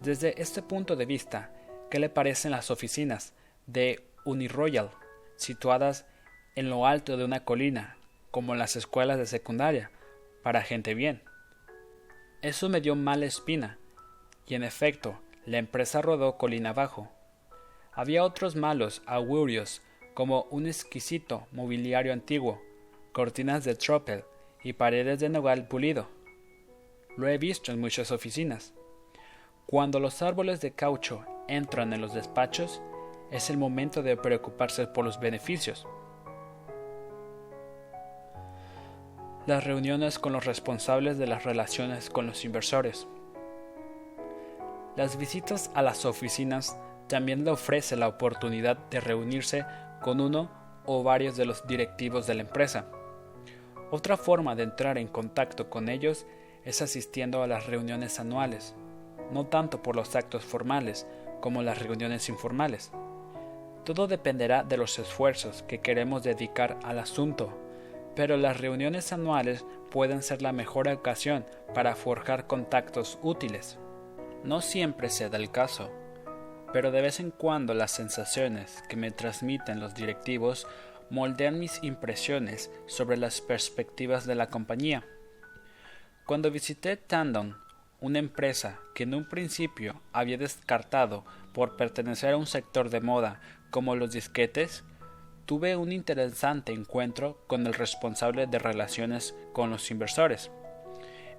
Desde 0.00 0.40
este 0.40 0.62
punto 0.62 0.96
de 0.96 1.06
vista, 1.06 1.52
¿qué 1.90 1.98
le 1.98 2.08
parecen 2.08 2.52
las 2.52 2.70
oficinas 2.70 3.34
de 3.66 4.04
Uniroyal, 4.24 4.90
situadas 5.36 6.06
en 6.56 6.70
lo 6.70 6.86
alto 6.86 7.16
de 7.16 7.24
una 7.24 7.44
colina, 7.44 7.96
como 8.30 8.54
las 8.54 8.76
escuelas 8.76 9.18
de 9.18 9.26
secundaria, 9.26 9.90
para 10.42 10.62
gente 10.62 10.94
bien? 10.94 11.22
Eso 12.42 12.68
me 12.68 12.80
dio 12.80 12.96
mala 12.96 13.26
espina, 13.26 13.78
y 14.46 14.54
en 14.54 14.64
efecto, 14.64 15.20
la 15.44 15.58
empresa 15.58 16.00
rodó 16.00 16.38
colina 16.38 16.70
abajo. 16.70 17.10
Había 17.92 18.24
otros 18.24 18.56
malos 18.56 19.02
augurios, 19.04 19.82
como 20.14 20.44
un 20.50 20.66
exquisito 20.66 21.46
mobiliario 21.52 22.12
antiguo, 22.12 22.60
cortinas 23.12 23.64
de 23.64 23.74
tropel 23.74 24.24
y 24.62 24.74
paredes 24.74 25.18
de 25.18 25.28
nogal 25.28 25.66
pulido. 25.66 26.06
Lo 27.16 27.28
he 27.28 27.38
visto 27.38 27.72
en 27.72 27.80
muchas 27.80 28.12
oficinas. 28.12 28.72
Cuando 29.66 29.98
los 29.98 30.22
árboles 30.22 30.60
de 30.60 30.72
caucho 30.72 31.24
entran 31.48 31.92
en 31.92 32.00
los 32.00 32.14
despachos, 32.14 32.80
es 33.30 33.50
el 33.50 33.56
momento 33.56 34.02
de 34.02 34.16
preocuparse 34.16 34.86
por 34.86 35.04
los 35.04 35.18
beneficios. 35.18 35.86
Las 39.46 39.64
reuniones 39.64 40.18
con 40.18 40.32
los 40.32 40.44
responsables 40.44 41.18
de 41.18 41.26
las 41.26 41.44
relaciones 41.44 42.10
con 42.10 42.26
los 42.26 42.44
inversores. 42.44 43.08
Las 44.96 45.16
visitas 45.16 45.70
a 45.74 45.82
las 45.82 46.04
oficinas 46.04 46.76
también 47.08 47.44
le 47.44 47.50
ofrece 47.50 47.96
la 47.96 48.06
oportunidad 48.06 48.76
de 48.90 49.00
reunirse 49.00 49.64
con 50.00 50.20
uno 50.20 50.50
o 50.84 51.02
varios 51.02 51.36
de 51.36 51.46
los 51.46 51.66
directivos 51.66 52.26
de 52.26 52.34
la 52.34 52.42
empresa 52.42 52.86
otra 53.90 54.16
forma 54.16 54.54
de 54.54 54.62
entrar 54.62 54.98
en 54.98 55.08
contacto 55.08 55.68
con 55.68 55.88
ellos 55.88 56.26
es 56.64 56.82
asistiendo 56.82 57.42
a 57.42 57.46
las 57.46 57.66
reuniones 57.66 58.20
anuales, 58.20 58.74
no 59.32 59.46
tanto 59.46 59.82
por 59.82 59.96
los 59.96 60.14
actos 60.16 60.44
formales 60.44 61.06
como 61.40 61.62
las 61.62 61.78
reuniones 61.78 62.28
informales. 62.28 62.92
Todo 63.84 64.06
dependerá 64.06 64.62
de 64.62 64.76
los 64.76 64.98
esfuerzos 64.98 65.62
que 65.62 65.80
queremos 65.80 66.22
dedicar 66.22 66.78
al 66.84 66.98
asunto, 66.98 67.56
pero 68.14 68.36
las 68.36 68.60
reuniones 68.60 69.12
anuales 69.12 69.64
pueden 69.90 70.22
ser 70.22 70.42
la 70.42 70.52
mejor 70.52 70.88
ocasión 70.88 71.46
para 71.74 71.96
forjar 71.96 72.46
contactos 72.46 73.18
útiles. 73.22 73.78
No 74.44 74.60
siempre 74.60 75.08
se 75.08 75.28
da 75.28 75.38
el 75.38 75.50
caso, 75.50 75.90
pero 76.72 76.90
de 76.90 77.02
vez 77.02 77.20
en 77.20 77.30
cuando 77.30 77.74
las 77.74 77.90
sensaciones 77.90 78.82
que 78.88 78.96
me 78.96 79.10
transmiten 79.10 79.80
los 79.80 79.94
directivos 79.94 80.66
moldean 81.10 81.58
mis 81.58 81.82
impresiones 81.82 82.70
sobre 82.86 83.16
las 83.16 83.40
perspectivas 83.40 84.26
de 84.26 84.34
la 84.36 84.48
compañía. 84.48 85.04
Cuando 86.26 86.50
visité 86.50 86.96
Tandon, 86.96 87.56
una 88.00 88.18
empresa 88.18 88.80
que 88.94 89.02
en 89.02 89.14
un 89.14 89.28
principio 89.28 90.00
había 90.12 90.38
descartado 90.38 91.24
por 91.52 91.76
pertenecer 91.76 92.34
a 92.34 92.36
un 92.36 92.46
sector 92.46 92.88
de 92.88 93.00
moda 93.00 93.40
como 93.70 93.96
los 93.96 94.12
disquetes, 94.12 94.84
tuve 95.46 95.76
un 95.76 95.92
interesante 95.92 96.72
encuentro 96.72 97.42
con 97.46 97.66
el 97.66 97.74
responsable 97.74 98.46
de 98.46 98.58
relaciones 98.58 99.34
con 99.52 99.70
los 99.70 99.90
inversores. 99.90 100.50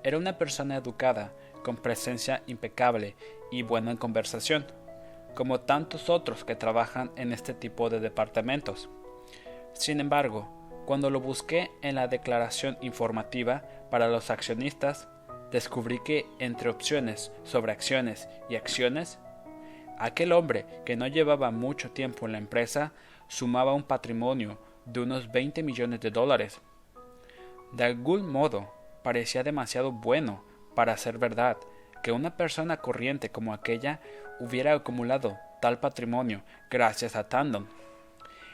Era 0.04 0.18
una 0.18 0.38
persona 0.38 0.76
educada, 0.76 1.34
con 1.64 1.78
presencia 1.78 2.44
impecable 2.48 3.16
y 3.52 3.62
buena 3.62 3.92
en 3.92 3.98
conversación, 3.98 4.66
como 5.36 5.62
tantos 5.62 6.10
otros 6.10 6.44
que 6.44 6.56
trabajan 6.56 7.12
en 7.16 7.32
este 7.32 7.54
tipo 7.54 7.90
de 7.90 8.00
departamentos. 8.00 8.90
Sin 9.74 10.00
embargo, 10.00 10.48
cuando 10.86 11.10
lo 11.10 11.20
busqué 11.20 11.72
en 11.82 11.96
la 11.96 12.08
declaración 12.08 12.78
informativa 12.82 13.64
para 13.90 14.08
los 14.08 14.30
accionistas, 14.30 15.08
descubrí 15.52 16.00
que 16.04 16.26
entre 16.40 16.70
opciones 16.70 17.32
sobre 17.44 17.72
acciones 17.72 18.28
y 18.50 18.56
acciones, 18.56 19.20
aquel 20.00 20.32
hombre 20.32 20.66
que 20.86 20.96
no 20.96 21.08
llevaba 21.08 21.52
mucho 21.52 21.92
tiempo 21.92 22.26
en 22.26 22.32
la 22.34 22.38
empresa 22.38 22.94
sumaba 23.28 23.74
un 23.74 23.84
patrimonio 23.84 24.58
de 24.86 25.02
unos 25.02 25.32
20 25.32 25.64
millones 25.64 26.00
de 26.00 26.12
dólares. 26.12 26.62
De 27.72 27.84
algún 27.84 28.30
modo, 28.30 28.74
parecía 29.04 29.44
demasiado 29.44 29.92
bueno 29.92 30.44
para 30.76 30.98
ser 30.98 31.18
verdad 31.18 31.58
que 32.04 32.12
una 32.12 32.36
persona 32.36 32.78
corriente 32.78 33.30
como 33.30 33.54
aquella 33.54 34.02
hubiera 34.40 34.74
acumulado 34.74 35.38
tal 35.62 35.80
patrimonio 35.80 36.42
gracias 36.70 37.16
a 37.16 37.30
Tandon. 37.30 37.68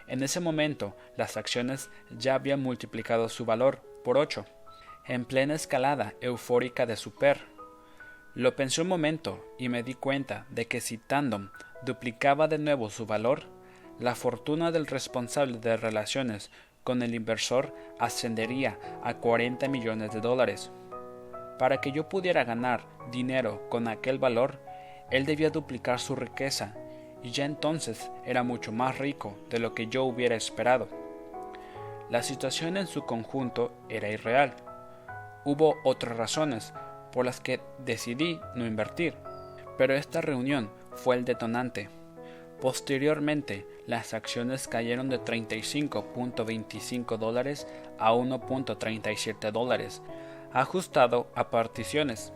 En 0.08 0.24
ese 0.24 0.40
momento, 0.40 0.96
las 1.18 1.36
acciones 1.36 1.90
ya 2.18 2.36
habían 2.36 2.62
multiplicado 2.62 3.28
su 3.28 3.46
valor 3.46 3.82
por 4.04 4.18
ocho, 4.18 4.46
en 5.06 5.26
plena 5.26 5.54
escalada 5.54 6.14
eufórica 6.22 6.86
de 6.86 6.96
su 6.96 7.16
PER. 7.16 7.40
Lo 8.34 8.56
pensé 8.56 8.82
un 8.82 8.88
momento 8.88 9.44
y 9.58 9.68
me 9.68 9.84
di 9.84 9.96
cuenta 9.96 10.46
de 10.50 10.68
que 10.68 10.80
si 10.80 10.98
Tandem 10.98 11.50
duplicaba 11.84 12.48
de 12.48 12.58
nuevo 12.58 12.90
su 12.90 13.06
valor, 13.06 13.44
la 14.00 14.16
fortuna 14.16 14.72
del 14.72 14.88
responsable 14.88 15.58
de 15.60 15.76
relaciones 15.76 16.52
con 16.84 17.02
el 17.02 17.14
inversor 17.14 17.74
ascendería 18.00 18.80
a 19.04 19.16
40 19.16 19.68
millones 19.68 20.14
de 20.14 20.22
dólares. 20.22 20.72
Para 21.60 21.82
que 21.82 21.92
yo 21.92 22.08
pudiera 22.08 22.46
ganar 22.46 22.86
dinero 23.12 23.68
con 23.70 23.88
aquel 23.88 24.20
valor, 24.20 24.60
él 25.12 25.26
debía 25.26 25.50
duplicar 25.50 26.00
su 26.00 26.16
riqueza 26.16 26.76
y 27.24 27.32
ya 27.32 27.46
entonces 27.46 28.12
era 28.26 28.44
mucho 28.44 28.72
más 28.72 28.98
rico 28.98 29.36
de 29.50 29.60
lo 29.60 29.74
que 29.74 29.88
yo 29.88 30.04
hubiera 30.04 30.36
esperado. 30.36 30.88
La 32.10 32.24
situación 32.24 32.78
en 32.78 32.88
su 32.88 33.06
conjunto 33.06 33.72
era 33.90 34.10
irreal. 34.10 34.54
Hubo 35.44 35.76
otras 35.84 36.18
razones 36.18 36.74
por 37.12 37.26
las 37.26 37.42
que 37.42 37.60
decidí 37.80 38.40
no 38.56 38.66
invertir, 38.66 39.16
pero 39.78 39.94
esta 39.94 40.22
reunión 40.22 40.70
fue 40.96 41.16
el 41.16 41.26
detonante. 41.26 41.90
Posteriormente, 42.62 43.68
las 43.86 44.14
acciones 44.14 44.68
cayeron 44.68 45.10
de 45.10 45.20
35.25 45.20 47.18
dólares 47.18 47.68
a 48.00 48.14
1.37 48.14 49.52
dólares, 49.52 50.02
ajustado 50.54 51.28
a 51.36 51.50
particiones. 51.50 52.34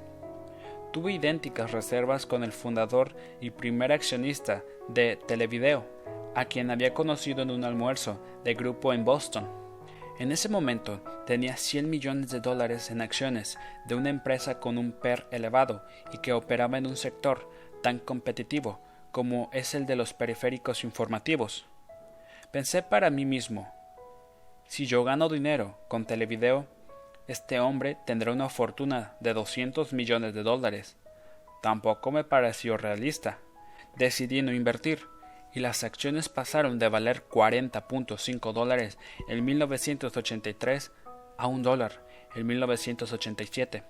Tuve 0.92 1.14
idénticas 1.14 1.72
reservas 1.72 2.26
con 2.26 2.44
el 2.44 2.52
fundador 2.52 3.16
y 3.40 3.52
primer 3.52 3.94
accionista 3.94 4.64
de 4.90 5.16
Televideo, 5.16 5.86
a 6.36 6.46
quien 6.46 6.70
había 6.70 6.94
conocido 6.94 7.42
en 7.42 7.50
un 7.50 7.64
almuerzo 7.64 8.20
de 8.44 8.56
grupo 8.56 8.92
en 8.92 9.06
Boston. 9.06 9.48
En 10.20 10.34
ese 10.34 10.50
momento 10.50 11.02
tenía 11.26 11.56
100 11.56 11.90
millones 11.90 12.30
de 12.30 12.42
dólares 12.42 12.92
en 12.92 13.00
acciones 13.00 13.58
de 13.88 13.96
una 13.96 14.10
empresa 14.10 14.60
con 14.60 14.78
un 14.78 14.92
PER 14.92 15.28
elevado 15.32 15.86
y 16.12 16.18
que 16.18 16.34
operaba 16.34 16.78
en 16.78 16.88
un 16.88 16.98
sector 16.98 17.50
tan 17.82 18.00
competitivo 18.00 18.82
como 19.12 19.50
es 19.54 19.74
el 19.76 19.86
de 19.86 19.96
los 19.96 20.14
periféricos 20.14 20.84
informativos. 20.84 21.66
Pensé 22.52 22.84
para 22.84 23.10
mí 23.10 23.26
mismo, 23.26 23.74
si 24.68 24.86
yo 24.86 25.04
gano 25.06 25.30
dinero 25.30 25.78
con 25.88 26.06
Televideo, 26.06 26.66
este 27.28 27.60
hombre 27.60 27.98
tendrá 28.06 28.32
una 28.32 28.50
fortuna 28.50 29.14
de 29.20 29.34
200 29.34 29.94
millones 29.94 30.34
de 30.34 30.44
dólares. 30.44 30.98
Tampoco 31.62 32.12
me 32.12 32.24
pareció 32.24 32.78
realista. 32.78 33.40
Decidí 33.96 34.42
no 34.42 34.52
invertir 34.52 35.08
y 35.54 35.60
las 35.60 35.84
acciones 35.84 36.30
pasaron 36.30 36.80
de 36.80 36.90
valer 36.90 37.28
40.5 37.30 38.54
dólares 38.54 38.98
en 39.28 39.46
1983 39.46 40.92
a 41.38 41.48
un 41.48 41.62
dólar 41.62 42.06
en 42.36 42.48
1987. 42.48 43.84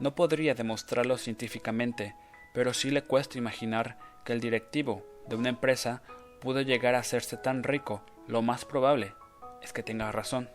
No 0.00 0.14
podría 0.14 0.54
demostrarlo 0.54 1.18
científicamente, 1.18 2.14
pero 2.52 2.72
sí 2.72 2.90
le 2.90 3.02
cuesta 3.02 3.38
imaginar 3.38 3.98
que 4.24 4.32
el 4.32 4.40
directivo 4.40 5.04
de 5.28 5.36
una 5.36 5.50
empresa 5.50 6.02
pudo 6.40 6.62
llegar 6.62 6.94
a 6.94 7.00
hacerse 7.00 7.36
tan 7.36 7.62
rico. 7.62 8.02
Lo 8.26 8.42
más 8.42 8.64
probable 8.64 9.14
es 9.62 9.72
que 9.72 9.82
tenga 9.82 10.10
razón 10.10 10.48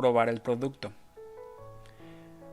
probar 0.00 0.30
el 0.30 0.40
producto. 0.40 0.92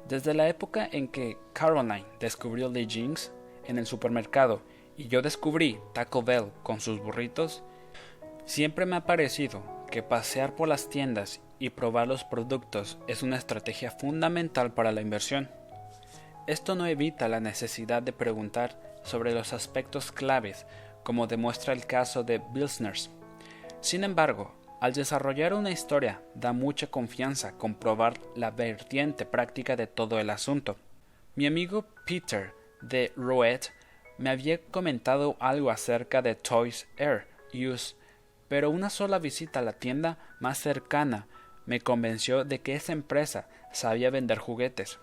Desde 0.09 0.33
la 0.33 0.49
época 0.49 0.85
en 0.91 1.07
que 1.07 1.37
Caroline 1.53 2.03
descubrió 2.19 2.67
Lee 2.67 2.87
Jinx 2.89 3.31
en 3.67 3.77
el 3.77 3.85
supermercado 3.85 4.61
y 4.97 5.07
yo 5.07 5.21
descubrí 5.21 5.79
Taco 5.93 6.23
Bell 6.23 6.51
con 6.61 6.81
sus 6.81 6.99
burritos, 6.99 7.63
siempre 8.43 8.85
me 8.85 8.97
ha 8.97 9.05
parecido 9.05 9.63
que 9.89 10.03
pasear 10.03 10.55
por 10.55 10.67
las 10.67 10.89
tiendas 10.89 11.39
y 11.57 11.69
probar 11.69 12.09
los 12.09 12.25
productos 12.25 12.97
es 13.07 13.23
una 13.23 13.37
estrategia 13.37 13.91
fundamental 13.91 14.73
para 14.73 14.91
la 14.91 14.99
inversión. 14.99 15.49
Esto 16.47 16.75
no 16.75 16.85
evita 16.85 17.29
la 17.29 17.39
necesidad 17.39 18.03
de 18.03 18.11
preguntar 18.11 18.77
sobre 19.03 19.33
los 19.33 19.53
aspectos 19.53 20.11
claves, 20.11 20.65
como 21.03 21.27
demuestra 21.27 21.71
el 21.71 21.85
caso 21.85 22.25
de 22.25 22.41
Bilsners. 22.51 23.09
Sin 23.79 24.03
embargo, 24.03 24.56
al 24.79 24.93
desarrollar 24.93 25.53
una 25.53 25.71
historia 25.71 26.21
da 26.35 26.53
mucha 26.53 26.87
confianza 26.87 27.53
comprobar 27.53 28.19
la 28.35 28.51
vertiente 28.51 29.25
práctica 29.25 29.75
de 29.75 29.87
todo 29.87 30.19
el 30.19 30.29
asunto. 30.29 30.77
Mi 31.35 31.47
amigo 31.47 31.85
Peter 32.05 32.53
de 32.81 33.11
Roet 33.15 33.71
me 34.17 34.29
había 34.29 34.59
comentado 34.61 35.35
algo 35.39 35.71
acerca 35.71 36.21
de 36.21 36.35
Toys 36.35 36.87
R 36.97 37.25
Us, 37.53 37.95
pero 38.47 38.69
una 38.69 38.89
sola 38.89 39.19
visita 39.19 39.59
a 39.59 39.63
la 39.63 39.73
tienda 39.73 40.17
más 40.39 40.57
cercana 40.59 41.27
me 41.65 41.81
convenció 41.81 42.45
de 42.45 42.59
que 42.59 42.75
esa 42.75 42.93
empresa 42.93 43.47
sabía 43.71 44.09
vender 44.09 44.37
juguetes. 44.37 44.99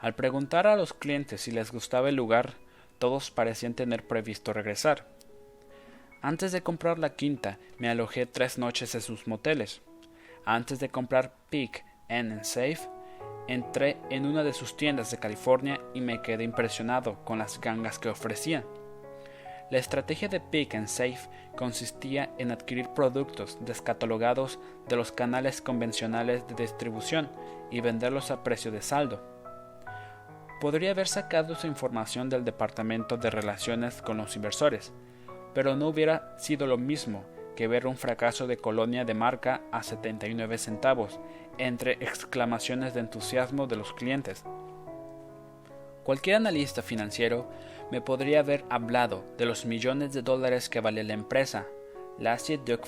Al 0.00 0.14
preguntar 0.14 0.66
a 0.66 0.76
los 0.76 0.92
clientes 0.92 1.40
si 1.40 1.50
les 1.50 1.72
gustaba 1.72 2.08
el 2.08 2.16
lugar, 2.16 2.54
todos 2.98 3.30
parecían 3.30 3.74
tener 3.74 4.06
previsto 4.06 4.52
regresar. 4.52 5.06
Antes 6.24 6.52
de 6.52 6.62
comprar 6.62 7.00
la 7.00 7.14
quinta, 7.14 7.58
me 7.78 7.90
alojé 7.90 8.26
tres 8.26 8.56
noches 8.56 8.94
en 8.94 9.00
sus 9.00 9.26
moteles. 9.26 9.82
Antes 10.44 10.78
de 10.78 10.88
comprar 10.88 11.34
Peak 11.50 11.84
and 12.08 12.44
Safe, 12.44 12.78
entré 13.48 13.96
en 14.08 14.26
una 14.26 14.44
de 14.44 14.52
sus 14.52 14.76
tiendas 14.76 15.10
de 15.10 15.18
California 15.18 15.80
y 15.94 16.00
me 16.00 16.22
quedé 16.22 16.44
impresionado 16.44 17.24
con 17.24 17.38
las 17.38 17.60
gangas 17.60 17.98
que 17.98 18.08
ofrecían. 18.08 18.64
La 19.72 19.78
estrategia 19.78 20.28
de 20.28 20.38
Pick 20.38 20.76
and 20.76 20.86
Safe 20.86 21.28
consistía 21.56 22.30
en 22.38 22.52
adquirir 22.52 22.90
productos 22.90 23.58
descatalogados 23.62 24.60
de 24.88 24.94
los 24.94 25.10
canales 25.10 25.60
convencionales 25.60 26.46
de 26.46 26.54
distribución 26.54 27.30
y 27.72 27.80
venderlos 27.80 28.30
a 28.30 28.44
precio 28.44 28.70
de 28.70 28.82
saldo. 28.82 29.20
Podría 30.60 30.92
haber 30.92 31.08
sacado 31.08 31.54
esa 31.54 31.66
información 31.66 32.28
del 32.28 32.44
Departamento 32.44 33.16
de 33.16 33.30
Relaciones 33.30 34.02
con 34.02 34.18
los 34.18 34.36
Inversores, 34.36 34.92
pero 35.54 35.76
no 35.76 35.88
hubiera 35.88 36.34
sido 36.38 36.66
lo 36.66 36.78
mismo 36.78 37.24
que 37.56 37.68
ver 37.68 37.86
un 37.86 37.96
fracaso 37.96 38.46
de 38.46 38.56
colonia 38.56 39.04
de 39.04 39.14
marca 39.14 39.62
a 39.70 39.82
79 39.82 40.58
centavos, 40.58 41.20
entre 41.58 41.92
exclamaciones 41.92 42.94
de 42.94 43.00
entusiasmo 43.00 43.66
de 43.66 43.76
los 43.76 43.92
clientes. 43.92 44.44
Cualquier 46.04 46.36
analista 46.36 46.82
financiero 46.82 47.48
me 47.90 48.00
podría 48.00 48.40
haber 48.40 48.64
hablado 48.70 49.24
de 49.36 49.46
los 49.46 49.66
millones 49.66 50.12
de 50.12 50.22
dólares 50.22 50.68
que 50.68 50.80
vale 50.80 51.04
la 51.04 51.12
empresa, 51.12 51.66
Lassie 52.18 52.58
Duck 52.58 52.86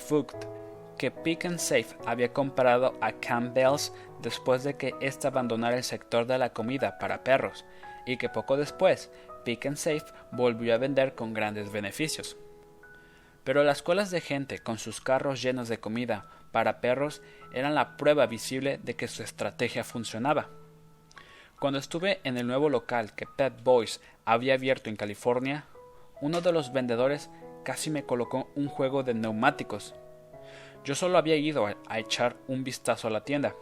que 0.97 1.11
Pick 1.11 1.57
Safe 1.57 1.95
había 2.05 2.33
comprado 2.33 2.93
a 3.01 3.11
Campbell's 3.11 3.93
después 4.21 4.63
de 4.63 4.75
que 4.75 4.95
ésta 5.01 5.27
abandonara 5.27 5.77
el 5.77 5.83
sector 5.83 6.25
de 6.25 6.37
la 6.37 6.53
comida 6.53 6.97
para 6.97 7.23
perros, 7.23 7.65
y 8.05 8.17
que 8.17 8.29
poco 8.29 8.57
después 8.57 9.11
Pick 9.43 9.75
Safe 9.75 10.05
volvió 10.31 10.73
a 10.73 10.77
vender 10.77 11.15
con 11.15 11.33
grandes 11.33 11.71
beneficios. 11.71 12.37
Pero 13.45 13.63
las 13.63 13.81
colas 13.81 14.11
de 14.11 14.19
gente 14.19 14.59
con 14.59 14.77
sus 14.77 14.99
carros 14.99 15.41
llenos 15.41 15.69
de 15.69 15.79
comida 15.79 16.29
para 16.51 16.81
perros 16.81 17.21
eran 17.53 17.75
la 17.75 17.95
prueba 17.95 18.25
visible 18.25 18.79
de 18.83 18.95
que 18.97 19.07
su 19.07 19.23
estrategia 19.23 19.85
funcionaba. 19.85 20.49
Cuando 21.59 21.79
estuve 21.79 22.19
en 22.25 22.37
el 22.37 22.47
nuevo 22.47 22.69
local 22.69 23.15
que 23.15 23.25
Pet 23.25 23.63
Boys 23.63 24.01
había 24.25 24.55
abierto 24.55 24.89
en 24.89 24.97
California, 24.97 25.65
uno 26.21 26.41
de 26.41 26.51
los 26.51 26.73
vendedores 26.73 27.29
casi 27.63 27.89
me 27.89 28.03
colocó 28.03 28.49
un 28.55 28.67
juego 28.67 29.03
de 29.03 29.13
neumáticos. 29.13 29.95
Yo 30.83 30.95
solo 30.95 31.17
había 31.17 31.35
ido 31.35 31.67
a 31.87 31.99
echar 31.99 32.35
un 32.47 32.63
vistazo 32.63 33.07
a 33.07 33.11
la 33.11 33.23
tienda, 33.23 33.55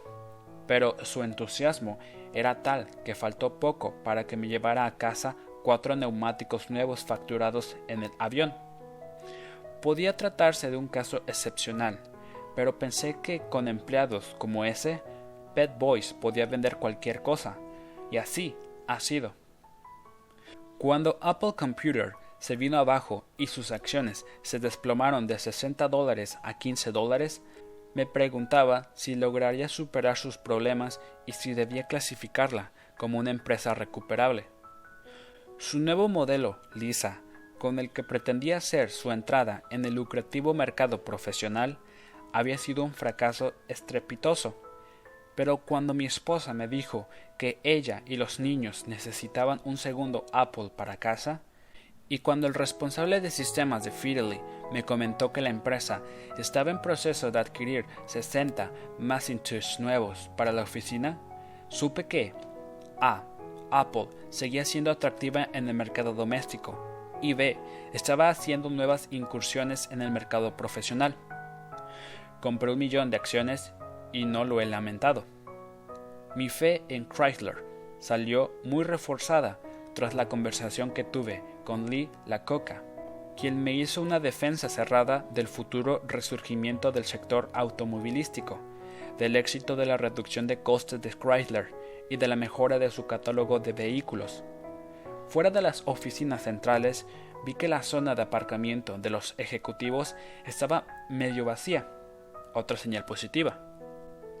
pero 0.66 0.96
su 1.04 1.22
entusiasmo 1.22 1.98
era 2.32 2.62
tal 2.62 2.88
que 3.04 3.14
faltó 3.14 3.60
poco 3.60 3.94
para 4.02 4.26
que 4.26 4.36
me 4.36 4.48
llevara 4.48 4.86
a 4.86 4.96
casa 4.96 5.36
cuatro 5.62 5.94
neumáticos 5.94 6.70
nuevos 6.70 7.04
facturados 7.04 7.76
en 7.88 8.02
el 8.02 8.10
avión. 8.18 8.54
Podía 9.84 10.16
tratarse 10.16 10.70
de 10.70 10.78
un 10.78 10.88
caso 10.88 11.18
excepcional, 11.26 12.00
pero 12.56 12.78
pensé 12.78 13.18
que 13.22 13.42
con 13.50 13.68
empleados 13.68 14.34
como 14.38 14.64
ese, 14.64 15.02
Pet 15.54 15.72
Boys 15.78 16.14
podía 16.14 16.46
vender 16.46 16.76
cualquier 16.76 17.20
cosa, 17.20 17.58
y 18.10 18.16
así 18.16 18.56
ha 18.86 18.98
sido. 18.98 19.34
Cuando 20.78 21.18
Apple 21.20 21.52
Computer 21.54 22.14
se 22.38 22.56
vino 22.56 22.78
abajo 22.78 23.26
y 23.36 23.48
sus 23.48 23.72
acciones 23.72 24.24
se 24.40 24.58
desplomaron 24.58 25.26
de 25.26 25.38
60 25.38 25.86
dólares 25.88 26.38
a 26.42 26.56
15 26.56 26.90
dólares, 26.90 27.42
me 27.92 28.06
preguntaba 28.06 28.90
si 28.94 29.14
lograría 29.14 29.68
superar 29.68 30.16
sus 30.16 30.38
problemas 30.38 30.98
y 31.26 31.32
si 31.32 31.52
debía 31.52 31.86
clasificarla 31.88 32.72
como 32.96 33.18
una 33.18 33.32
empresa 33.32 33.74
recuperable. 33.74 34.46
Su 35.58 35.78
nuevo 35.78 36.08
modelo, 36.08 36.58
Lisa, 36.72 37.20
con 37.64 37.78
el 37.78 37.88
que 37.88 38.02
pretendía 38.02 38.58
hacer 38.58 38.90
su 38.90 39.10
entrada 39.10 39.62
en 39.70 39.86
el 39.86 39.94
lucrativo 39.94 40.52
mercado 40.52 41.02
profesional, 41.02 41.78
había 42.30 42.58
sido 42.58 42.84
un 42.84 42.92
fracaso 42.92 43.54
estrepitoso. 43.68 44.54
Pero 45.34 45.56
cuando 45.56 45.94
mi 45.94 46.04
esposa 46.04 46.52
me 46.52 46.68
dijo 46.68 47.08
que 47.38 47.60
ella 47.64 48.02
y 48.04 48.16
los 48.16 48.38
niños 48.38 48.86
necesitaban 48.86 49.62
un 49.64 49.78
segundo 49.78 50.26
Apple 50.30 50.72
para 50.76 50.98
casa, 50.98 51.40
y 52.06 52.18
cuando 52.18 52.46
el 52.46 52.52
responsable 52.52 53.22
de 53.22 53.30
sistemas 53.30 53.82
de 53.82 53.92
Fidelity 53.92 54.42
me 54.70 54.84
comentó 54.84 55.32
que 55.32 55.40
la 55.40 55.48
empresa 55.48 56.02
estaba 56.36 56.70
en 56.70 56.82
proceso 56.82 57.30
de 57.30 57.38
adquirir 57.38 57.86
60 58.04 58.70
Macintosh 58.98 59.78
nuevos 59.78 60.30
para 60.36 60.52
la 60.52 60.64
oficina, 60.64 61.18
supe 61.70 62.08
que 62.08 62.34
A. 63.00 63.24
Apple 63.70 64.08
seguía 64.28 64.66
siendo 64.66 64.90
atractiva 64.90 65.48
en 65.54 65.66
el 65.66 65.74
mercado 65.74 66.12
doméstico 66.12 66.93
y 67.24 67.32
B. 67.32 67.56
estaba 67.94 68.28
haciendo 68.28 68.68
nuevas 68.68 69.08
incursiones 69.10 69.88
en 69.90 70.02
el 70.02 70.10
mercado 70.10 70.58
profesional. 70.58 71.16
Compré 72.42 72.70
un 72.70 72.78
millón 72.78 73.10
de 73.10 73.16
acciones 73.16 73.72
y 74.12 74.26
no 74.26 74.44
lo 74.44 74.60
he 74.60 74.66
lamentado. 74.66 75.24
Mi 76.36 76.50
fe 76.50 76.82
en 76.90 77.08
Chrysler 77.08 77.64
salió 77.98 78.52
muy 78.62 78.84
reforzada 78.84 79.58
tras 79.94 80.12
la 80.12 80.28
conversación 80.28 80.90
que 80.90 81.02
tuve 81.02 81.42
con 81.64 81.88
Lee 81.88 82.10
Lacoca, 82.26 82.82
quien 83.40 83.64
me 83.64 83.72
hizo 83.72 84.02
una 84.02 84.20
defensa 84.20 84.68
cerrada 84.68 85.24
del 85.32 85.48
futuro 85.48 86.02
resurgimiento 86.06 86.92
del 86.92 87.04
sector 87.04 87.48
automovilístico, 87.54 88.58
del 89.16 89.36
éxito 89.36 89.76
de 89.76 89.86
la 89.86 89.96
reducción 89.96 90.46
de 90.46 90.58
costes 90.62 91.00
de 91.00 91.08
Chrysler 91.08 91.72
y 92.10 92.18
de 92.18 92.28
la 92.28 92.36
mejora 92.36 92.78
de 92.78 92.90
su 92.90 93.06
catálogo 93.06 93.60
de 93.60 93.72
vehículos. 93.72 94.44
Fuera 95.28 95.50
de 95.50 95.62
las 95.62 95.82
oficinas 95.86 96.42
centrales, 96.42 97.06
vi 97.44 97.54
que 97.54 97.68
la 97.68 97.82
zona 97.82 98.14
de 98.14 98.22
aparcamiento 98.22 98.98
de 98.98 99.10
los 99.10 99.34
ejecutivos 99.38 100.14
estaba 100.46 100.86
medio 101.08 101.44
vacía, 101.44 101.88
otra 102.54 102.76
señal 102.76 103.04
positiva. 103.04 103.58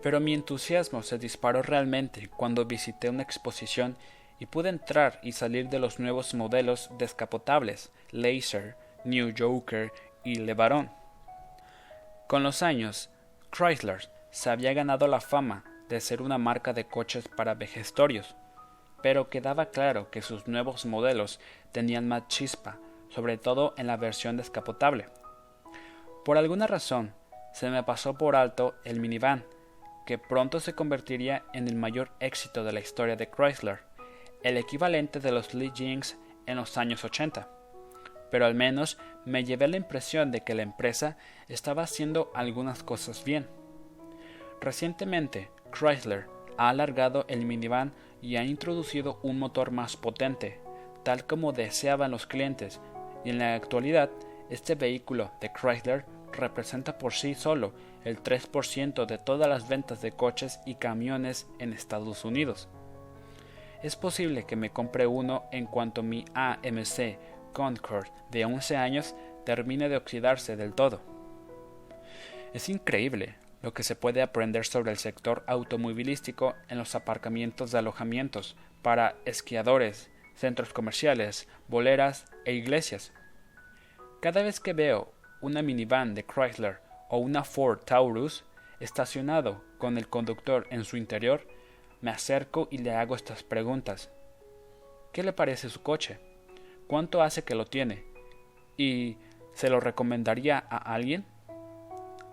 Pero 0.02 0.20
mi 0.20 0.34
entusiasmo 0.34 1.02
se 1.02 1.18
disparó 1.18 1.62
realmente 1.62 2.28
cuando 2.28 2.64
visité 2.64 3.08
una 3.08 3.22
exposición 3.22 3.96
y 4.38 4.46
pude 4.46 4.68
entrar 4.68 5.20
y 5.22 5.32
salir 5.32 5.68
de 5.68 5.78
los 5.78 5.98
nuevos 5.98 6.34
modelos 6.34 6.90
descapotables 6.98 7.90
Laser, 8.10 8.76
New 9.04 9.32
Joker 9.36 9.92
y 10.24 10.36
LeBaron. 10.36 10.90
Con 12.26 12.42
los 12.42 12.62
años, 12.62 13.10
Chrysler 13.50 14.08
se 14.30 14.50
había 14.50 14.72
ganado 14.72 15.06
la 15.06 15.20
fama 15.20 15.64
de 15.88 16.00
ser 16.00 16.22
una 16.22 16.38
marca 16.38 16.72
de 16.72 16.86
coches 16.86 17.28
para 17.28 17.54
vejestorios, 17.54 18.34
pero 19.04 19.28
quedaba 19.28 19.66
claro 19.66 20.10
que 20.10 20.22
sus 20.22 20.48
nuevos 20.48 20.86
modelos 20.86 21.38
tenían 21.72 22.08
más 22.08 22.26
chispa, 22.28 22.78
sobre 23.10 23.36
todo 23.36 23.74
en 23.76 23.86
la 23.86 23.98
versión 23.98 24.38
descapotable. 24.38 25.10
Por 26.24 26.38
alguna 26.38 26.66
razón, 26.66 27.12
se 27.52 27.68
me 27.68 27.82
pasó 27.82 28.14
por 28.14 28.34
alto 28.34 28.76
el 28.82 29.00
minivan, 29.00 29.44
que 30.06 30.16
pronto 30.16 30.58
se 30.58 30.72
convertiría 30.72 31.44
en 31.52 31.68
el 31.68 31.76
mayor 31.76 32.12
éxito 32.18 32.64
de 32.64 32.72
la 32.72 32.80
historia 32.80 33.14
de 33.14 33.28
Chrysler 33.28 33.80
el 34.42 34.56
equivalente 34.56 35.20
de 35.20 35.32
los 35.32 35.52
Lee 35.52 35.72
Jinx 35.74 36.16
en 36.46 36.56
los 36.56 36.78
años 36.78 37.04
80. 37.04 37.46
Pero 38.30 38.46
al 38.46 38.54
menos 38.54 38.96
me 39.26 39.44
llevé 39.44 39.68
la 39.68 39.76
impresión 39.76 40.30
de 40.30 40.40
que 40.44 40.54
la 40.54 40.62
empresa 40.62 41.18
estaba 41.48 41.82
haciendo 41.82 42.32
algunas 42.34 42.82
cosas 42.82 43.22
bien. 43.22 43.46
Recientemente, 44.62 45.50
Chrysler 45.78 46.26
ha 46.56 46.70
alargado 46.70 47.26
el 47.28 47.44
minivan 47.44 47.92
y 48.24 48.36
ha 48.36 48.44
introducido 48.44 49.20
un 49.22 49.38
motor 49.38 49.70
más 49.70 49.96
potente, 49.96 50.58
tal 51.02 51.26
como 51.26 51.52
deseaban 51.52 52.10
los 52.10 52.26
clientes, 52.26 52.80
y 53.24 53.30
en 53.30 53.38
la 53.38 53.54
actualidad 53.54 54.10
este 54.50 54.74
vehículo 54.74 55.30
de 55.40 55.50
Chrysler 55.52 56.04
representa 56.32 56.98
por 56.98 57.12
sí 57.12 57.34
solo 57.34 57.72
el 58.04 58.22
3% 58.22 59.06
de 59.06 59.18
todas 59.18 59.48
las 59.48 59.68
ventas 59.68 60.02
de 60.02 60.12
coches 60.12 60.60
y 60.66 60.74
camiones 60.74 61.46
en 61.58 61.72
Estados 61.72 62.24
Unidos 62.24 62.68
es 63.84 63.96
posible 63.96 64.44
que 64.44 64.56
me 64.56 64.70
compre 64.70 65.06
uno 65.06 65.44
en 65.52 65.66
cuanto 65.66 66.02
mi 66.02 66.24
AMC 66.32 67.18
Concord 67.52 68.08
de 68.30 68.46
11 68.46 68.78
años 68.78 69.14
termine 69.44 69.90
de 69.90 69.98
oxidarse 69.98 70.56
del 70.56 70.72
todo. 70.72 71.02
Es 72.54 72.70
increíble 72.70 73.36
lo 73.64 73.72
que 73.72 73.82
se 73.82 73.96
puede 73.96 74.20
aprender 74.20 74.66
sobre 74.66 74.90
el 74.90 74.98
sector 74.98 75.42
automovilístico 75.46 76.54
en 76.68 76.76
los 76.76 76.94
aparcamientos 76.94 77.70
de 77.70 77.78
alojamientos 77.78 78.56
para 78.82 79.16
esquiadores, 79.24 80.10
centros 80.34 80.74
comerciales, 80.74 81.48
boleras 81.66 82.26
e 82.44 82.52
iglesias. 82.52 83.14
Cada 84.20 84.42
vez 84.42 84.60
que 84.60 84.74
veo 84.74 85.14
una 85.40 85.62
minivan 85.62 86.14
de 86.14 86.26
Chrysler 86.26 86.82
o 87.08 87.16
una 87.16 87.42
Ford 87.42 87.78
Taurus 87.86 88.44
estacionado 88.80 89.64
con 89.78 89.96
el 89.96 90.10
conductor 90.10 90.66
en 90.68 90.84
su 90.84 90.98
interior, 90.98 91.48
me 92.02 92.10
acerco 92.10 92.68
y 92.70 92.76
le 92.76 92.94
hago 92.94 93.16
estas 93.16 93.42
preguntas. 93.44 94.10
¿Qué 95.10 95.22
le 95.22 95.32
parece 95.32 95.70
su 95.70 95.82
coche? 95.82 96.20
¿Cuánto 96.86 97.22
hace 97.22 97.44
que 97.44 97.54
lo 97.54 97.64
tiene? 97.64 98.04
¿Y 98.76 99.16
se 99.54 99.70
lo 99.70 99.80
recomendaría 99.80 100.58
a 100.68 100.76
alguien? 100.76 101.24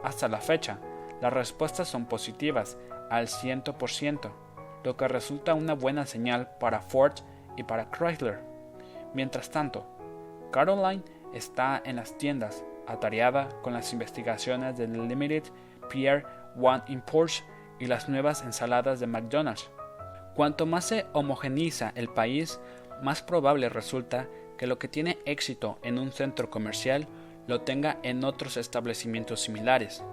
Hasta 0.03 0.27
la 0.27 0.41
fecha, 0.41 0.81
las 1.21 1.31
respuestas 1.31 1.87
son 1.87 2.05
positivas 2.05 2.77
al 3.09 3.27
100%, 3.27 4.31
lo 4.83 4.97
que 4.97 5.07
resulta 5.07 5.53
una 5.53 5.73
buena 5.73 6.05
señal 6.05 6.49
para 6.59 6.81
Ford 6.81 7.13
y 7.55 7.63
para 7.63 7.89
Chrysler. 7.91 8.39
Mientras 9.13 9.51
tanto, 9.51 9.85
Caroline 10.51 11.03
está 11.33 11.81
en 11.85 11.97
las 11.97 12.17
tiendas, 12.17 12.63
atareada 12.87 13.49
con 13.61 13.73
las 13.73 13.93
investigaciones 13.93 14.77
del 14.77 15.07
Limited 15.07 15.43
Pierre 15.89 16.25
One 16.59 16.83
in 16.87 17.03
y 17.79 17.85
las 17.85 18.09
nuevas 18.09 18.43
ensaladas 18.43 18.99
de 18.99 19.07
McDonald's. 19.07 19.69
Cuanto 20.35 20.65
más 20.65 20.85
se 20.85 21.05
homogeniza 21.13 21.91
el 21.95 22.09
país, 22.09 22.59
más 23.01 23.21
probable 23.21 23.69
resulta 23.69 24.27
que 24.57 24.67
lo 24.67 24.79
que 24.79 24.87
tiene 24.87 25.17
éxito 25.25 25.79
en 25.83 25.97
un 25.97 26.11
centro 26.11 26.49
comercial 26.49 27.07
lo 27.47 27.61
tenga 27.61 27.97
en 28.03 28.23
otros 28.23 28.57
establecimientos 28.57 29.41
similares. 29.41 30.03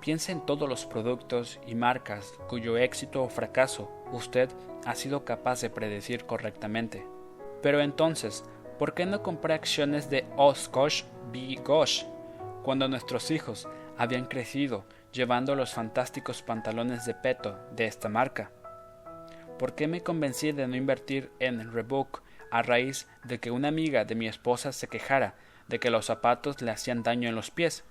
Piense 0.00 0.32
en 0.32 0.44
todos 0.44 0.68
los 0.68 0.86
productos 0.86 1.58
y 1.66 1.74
marcas 1.74 2.32
cuyo 2.48 2.76
éxito 2.76 3.22
o 3.22 3.28
fracaso 3.28 3.90
usted 4.12 4.48
ha 4.84 4.94
sido 4.94 5.24
capaz 5.24 5.60
de 5.60 5.70
predecir 5.70 6.24
correctamente. 6.24 7.04
Pero 7.62 7.80
entonces, 7.80 8.44
¿por 8.78 8.94
qué 8.94 9.06
no 9.06 9.22
compré 9.22 9.54
acciones 9.54 10.08
de 10.08 10.24
Oshkosh 10.36 11.04
B. 11.32 11.60
Gosh 11.64 12.04
cuando 12.62 12.88
nuestros 12.88 13.30
hijos 13.30 13.68
habían 13.96 14.26
crecido 14.26 14.84
llevando 15.12 15.54
los 15.54 15.72
fantásticos 15.72 16.42
pantalones 16.42 17.04
de 17.06 17.14
peto 17.14 17.58
de 17.72 17.86
esta 17.86 18.08
marca. 18.08 18.50
¿Por 19.58 19.74
qué 19.74 19.88
me 19.88 20.02
convencí 20.02 20.52
de 20.52 20.68
no 20.68 20.76
invertir 20.76 21.32
en 21.40 21.72
Reebok 21.72 22.22
a 22.50 22.62
raíz 22.62 23.08
de 23.24 23.40
que 23.40 23.50
una 23.50 23.68
amiga 23.68 24.04
de 24.04 24.14
mi 24.14 24.28
esposa 24.28 24.72
se 24.72 24.88
quejara 24.88 25.34
de 25.66 25.80
que 25.80 25.90
los 25.90 26.06
zapatos 26.06 26.62
le 26.62 26.70
hacían 26.70 27.02
daño 27.02 27.28
en 27.28 27.34
los 27.34 27.50
pies? 27.50 27.84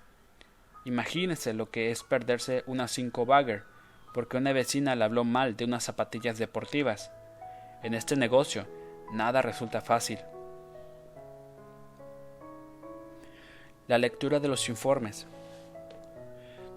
Imagínese 0.88 1.52
lo 1.52 1.70
que 1.70 1.90
es 1.90 2.02
perderse 2.02 2.64
una 2.66 2.88
5 2.88 3.26
bagger 3.26 3.64
porque 4.14 4.38
una 4.38 4.54
vecina 4.54 4.96
le 4.96 5.04
habló 5.04 5.22
mal 5.22 5.54
de 5.54 5.66
unas 5.66 5.84
zapatillas 5.84 6.38
deportivas. 6.38 7.10
En 7.82 7.92
este 7.92 8.16
negocio, 8.16 8.66
nada 9.12 9.42
resulta 9.42 9.82
fácil. 9.82 10.18
La 13.86 13.98
lectura 13.98 14.40
de 14.40 14.48
los 14.48 14.66
informes. 14.70 15.26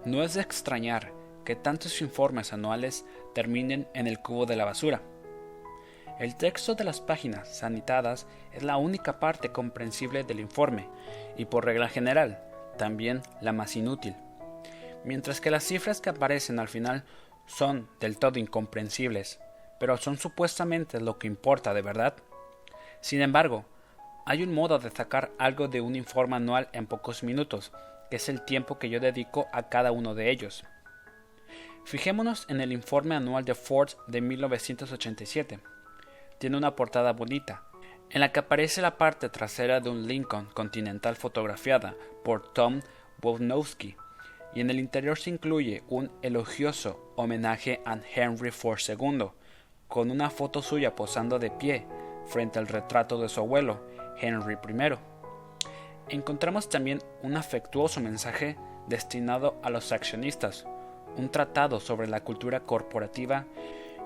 No 0.04 0.22
es 0.22 0.34
de 0.34 0.42
extrañar 0.42 1.10
que 1.46 1.56
tantos 1.56 2.02
informes 2.02 2.52
anuales 2.52 3.06
terminen 3.34 3.88
en 3.94 4.06
el 4.06 4.18
cubo 4.18 4.44
de 4.44 4.56
la 4.56 4.66
basura. 4.66 5.00
El 6.20 6.36
texto 6.36 6.74
de 6.74 6.84
las 6.84 7.00
páginas 7.00 7.56
sanitadas 7.56 8.26
es 8.52 8.62
la 8.62 8.76
única 8.76 9.18
parte 9.20 9.52
comprensible 9.52 10.22
del 10.22 10.40
informe 10.40 10.86
y 11.38 11.46
por 11.46 11.64
regla 11.64 11.88
general 11.88 12.51
también 12.76 13.22
la 13.40 13.52
más 13.52 13.76
inútil. 13.76 14.14
Mientras 15.04 15.40
que 15.40 15.50
las 15.50 15.64
cifras 15.64 16.00
que 16.00 16.10
aparecen 16.10 16.58
al 16.58 16.68
final 16.68 17.04
son 17.46 17.88
del 18.00 18.18
todo 18.18 18.38
incomprensibles, 18.38 19.40
pero 19.80 19.96
son 19.96 20.16
supuestamente 20.16 21.00
lo 21.00 21.18
que 21.18 21.26
importa 21.26 21.74
de 21.74 21.82
verdad. 21.82 22.14
Sin 23.00 23.20
embargo, 23.20 23.64
hay 24.24 24.44
un 24.44 24.54
modo 24.54 24.78
de 24.78 24.90
sacar 24.90 25.32
algo 25.38 25.66
de 25.66 25.80
un 25.80 25.96
informe 25.96 26.36
anual 26.36 26.68
en 26.72 26.86
pocos 26.86 27.24
minutos, 27.24 27.72
que 28.08 28.16
es 28.16 28.28
el 28.28 28.44
tiempo 28.44 28.78
que 28.78 28.88
yo 28.88 29.00
dedico 29.00 29.48
a 29.52 29.68
cada 29.68 29.90
uno 29.90 30.14
de 30.14 30.30
ellos. 30.30 30.64
Fijémonos 31.84 32.46
en 32.48 32.60
el 32.60 32.72
informe 32.72 33.16
anual 33.16 33.44
de 33.44 33.56
Ford 33.56 33.90
de 34.06 34.20
1987. 34.20 35.58
Tiene 36.38 36.56
una 36.56 36.76
portada 36.76 37.12
bonita, 37.12 37.64
en 38.12 38.20
la 38.20 38.30
que 38.30 38.40
aparece 38.40 38.82
la 38.82 38.98
parte 38.98 39.30
trasera 39.30 39.80
de 39.80 39.88
un 39.88 40.06
Lincoln 40.06 40.46
Continental 40.52 41.16
fotografiada 41.16 41.94
por 42.22 42.52
Tom 42.52 42.82
Wownowski, 43.22 43.96
y 44.54 44.60
en 44.60 44.68
el 44.68 44.78
interior 44.78 45.18
se 45.18 45.30
incluye 45.30 45.82
un 45.88 46.10
elogioso 46.20 47.14
homenaje 47.16 47.80
a 47.86 47.98
Henry 48.14 48.50
Ford 48.50 48.80
II, 48.86 49.30
con 49.88 50.10
una 50.10 50.28
foto 50.28 50.60
suya 50.60 50.94
posando 50.94 51.38
de 51.38 51.50
pie 51.50 51.86
frente 52.26 52.58
al 52.58 52.68
retrato 52.68 53.18
de 53.18 53.30
su 53.30 53.40
abuelo, 53.40 53.80
Henry 54.20 54.54
I. 54.54 54.98
Encontramos 56.10 56.68
también 56.68 56.98
un 57.22 57.36
afectuoso 57.36 58.00
mensaje 58.00 58.58
destinado 58.88 59.58
a 59.62 59.70
los 59.70 59.90
accionistas, 59.90 60.66
un 61.16 61.30
tratado 61.30 61.80
sobre 61.80 62.08
la 62.08 62.20
cultura 62.20 62.60
corporativa 62.60 63.46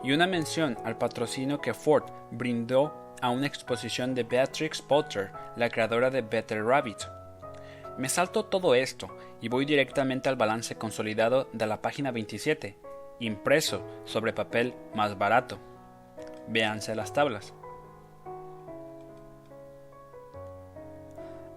y 0.04 0.12
una 0.12 0.28
mención 0.28 0.76
al 0.84 0.96
patrocinio 0.96 1.60
que 1.60 1.74
Ford 1.74 2.04
brindó 2.30 3.05
a 3.22 3.30
una 3.30 3.46
exposición 3.46 4.14
de 4.14 4.24
Beatrix 4.24 4.82
Potter, 4.82 5.30
la 5.56 5.68
creadora 5.70 6.10
de 6.10 6.22
Better 6.22 6.64
Rabbit. 6.64 6.98
Me 7.98 8.08
salto 8.08 8.44
todo 8.44 8.74
esto 8.74 9.08
y 9.40 9.48
voy 9.48 9.64
directamente 9.64 10.28
al 10.28 10.36
balance 10.36 10.76
consolidado 10.76 11.48
de 11.52 11.66
la 11.66 11.80
página 11.80 12.10
27, 12.10 12.76
impreso 13.20 13.82
sobre 14.04 14.32
papel 14.32 14.74
más 14.94 15.16
barato. 15.16 15.58
Véanse 16.48 16.94
las 16.94 17.12
tablas. 17.12 17.54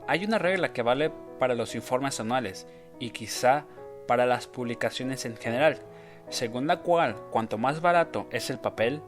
Hay 0.07 0.26
una 0.26 0.39
regla 0.39 0.74
que 0.74 0.82
vale 0.82 1.12
para 1.39 1.55
los 1.55 1.76
informes 1.76 2.20
anuales 2.20 2.68
y 2.99 3.12
quizá 3.12 3.66
para 4.07 4.26
las 4.26 4.47
publicaciones 4.47 5.26
en 5.26 5.38
general, 5.38 5.80
según 6.30 6.66
la 6.66 6.78
cual 6.78 7.16
cuanto 7.30 7.57
más 7.57 7.82
barato 7.82 8.28
es 8.32 8.49
el 8.49 8.60
papel, 8.60 9.01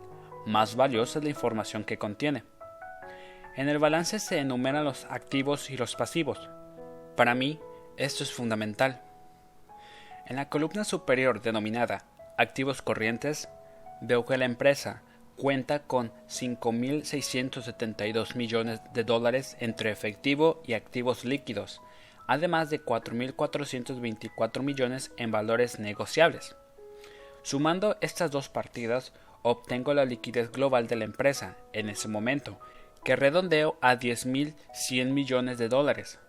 más 0.45 0.75
valiosa 0.75 1.19
es 1.19 1.23
la 1.23 1.29
información 1.29 1.83
que 1.83 1.97
contiene. 1.97 2.43
En 3.55 3.69
el 3.69 3.79
balance 3.79 4.19
se 4.19 4.39
enumeran 4.39 4.85
los 4.85 5.05
activos 5.05 5.69
y 5.69 5.77
los 5.77 5.95
pasivos. 5.95 6.49
Para 7.15 7.35
mí, 7.35 7.59
esto 7.97 8.23
es 8.23 8.31
fundamental. 8.31 9.01
En 10.25 10.37
la 10.37 10.49
columna 10.49 10.83
superior 10.83 11.41
denominada 11.41 12.05
Activos 12.41 12.81
corrientes, 12.81 13.47
veo 14.01 14.25
que 14.25 14.35
la 14.35 14.45
empresa 14.45 15.03
cuenta 15.35 15.83
con 15.83 16.11
5.672 16.27 18.35
millones 18.35 18.81
de 18.95 19.03
dólares 19.03 19.55
entre 19.59 19.91
efectivo 19.91 20.63
y 20.65 20.73
activos 20.73 21.23
líquidos, 21.23 21.83
además 22.25 22.71
de 22.71 22.83
4.424 22.83 24.63
millones 24.63 25.11
en 25.17 25.31
valores 25.31 25.77
negociables. 25.77 26.55
Sumando 27.43 27.95
estas 28.01 28.31
dos 28.31 28.49
partidas, 28.49 29.13
obtengo 29.43 29.93
la 29.93 30.05
liquidez 30.05 30.51
global 30.51 30.87
de 30.87 30.95
la 30.95 31.05
empresa 31.05 31.57
en 31.73 31.89
ese 31.89 32.07
momento, 32.07 32.59
que 33.03 33.15
redondeo 33.15 33.77
a 33.81 33.95
10.100 33.95 35.11
millones 35.11 35.57
de 35.57 35.69
dólares, 35.69 36.19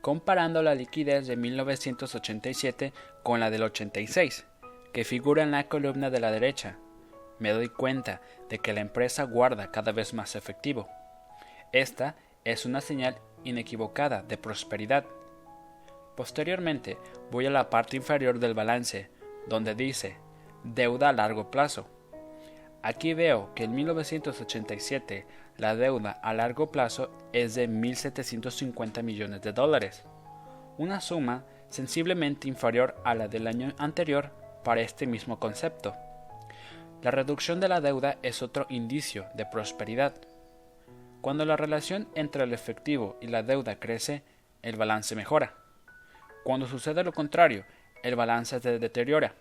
comparando 0.00 0.62
la 0.62 0.74
liquidez 0.74 1.26
de 1.26 1.36
1987 1.36 2.92
con 3.22 3.40
la 3.40 3.50
del 3.50 3.62
86, 3.62 4.46
que 4.92 5.04
figura 5.04 5.42
en 5.42 5.50
la 5.50 5.68
columna 5.68 6.10
de 6.10 6.20
la 6.20 6.30
derecha. 6.30 6.78
Me 7.38 7.50
doy 7.50 7.68
cuenta 7.68 8.20
de 8.48 8.58
que 8.58 8.72
la 8.72 8.80
empresa 8.80 9.24
guarda 9.24 9.70
cada 9.70 9.92
vez 9.92 10.12
más 10.12 10.36
efectivo. 10.36 10.88
Esta 11.72 12.16
es 12.44 12.66
una 12.66 12.80
señal 12.80 13.16
inequivocada 13.44 14.22
de 14.22 14.36
prosperidad 14.38 15.04
Posteriormente 16.18 16.98
voy 17.30 17.46
a 17.46 17.50
la 17.50 17.70
parte 17.70 17.96
inferior 17.96 18.40
del 18.40 18.52
balance, 18.52 19.08
donde 19.46 19.76
dice 19.76 20.16
deuda 20.64 21.10
a 21.10 21.12
largo 21.12 21.48
plazo. 21.48 21.86
Aquí 22.82 23.12
veo 23.14 23.52
que 23.54 23.64
en 23.64 23.74
1987 23.74 25.26
la 25.56 25.74
deuda 25.74 26.12
a 26.22 26.32
largo 26.32 26.70
plazo 26.70 27.10
es 27.32 27.54
de 27.56 27.68
1.750 27.68 29.02
millones 29.02 29.42
de 29.42 29.52
dólares, 29.52 30.04
una 30.76 31.00
suma 31.00 31.44
sensiblemente 31.70 32.48
inferior 32.48 32.94
a 33.04 33.14
la 33.14 33.26
del 33.26 33.48
año 33.48 33.74
anterior 33.78 34.30
para 34.62 34.80
este 34.80 35.06
mismo 35.06 35.40
concepto. 35.40 35.96
La 37.02 37.10
reducción 37.10 37.60
de 37.60 37.68
la 37.68 37.80
deuda 37.80 38.18
es 38.22 38.42
otro 38.42 38.66
indicio 38.68 39.26
de 39.34 39.46
prosperidad. 39.46 40.14
Cuando 41.20 41.44
la 41.44 41.56
relación 41.56 42.08
entre 42.14 42.44
el 42.44 42.52
efectivo 42.52 43.16
y 43.20 43.26
la 43.26 43.42
deuda 43.42 43.80
crece, 43.80 44.22
el 44.62 44.76
balance 44.76 45.16
mejora. 45.16 45.54
Cuando 46.44 46.66
sucede 46.66 47.02
lo 47.02 47.12
contrario, 47.12 47.64
el 48.04 48.14
balance 48.14 48.60
se 48.60 48.78
deteriora. 48.78 49.34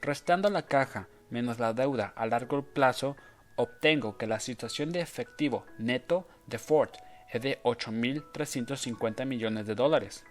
Restando 0.00 0.48
la 0.48 0.62
caja 0.62 1.08
menos 1.30 1.58
la 1.58 1.72
deuda 1.72 2.12
a 2.16 2.26
largo 2.26 2.62
plazo, 2.62 3.16
obtengo 3.56 4.16
que 4.16 4.26
la 4.26 4.40
situación 4.40 4.92
de 4.92 5.00
efectivo 5.00 5.64
neto 5.78 6.26
de 6.46 6.58
Ford 6.58 6.90
es 7.30 7.42
de 7.42 7.60
8.350 7.62 9.26
millones 9.26 9.66
de 9.66 9.74
dólares. 9.74 10.24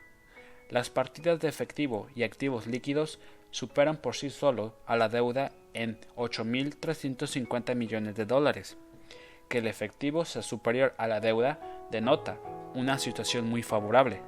Las 0.70 0.90
partidas 0.90 1.40
de 1.40 1.48
efectivo 1.48 2.08
y 2.16 2.24
activos 2.24 2.68
líquidos 2.68 3.20
superan 3.52 3.98
por 3.98 4.16
sí 4.16 4.30
solo 4.30 4.76
a 4.86 4.96
la 4.96 5.10
deuda 5.10 5.52
en 5.74 6.00
8.350 6.16 7.76
millones 7.76 8.16
de 8.16 8.26
dólares. 8.26 8.78
Que 9.50 9.60
el 9.60 9.68
efectivo 9.68 10.26
sea 10.26 10.42
superior 10.42 10.96
a 10.98 11.08
la 11.08 11.20
deuda 11.20 11.60
denota 11.92 12.40
una 12.74 12.98
situación 12.98 13.48
muy 13.48 13.62
favorable. 13.62 14.22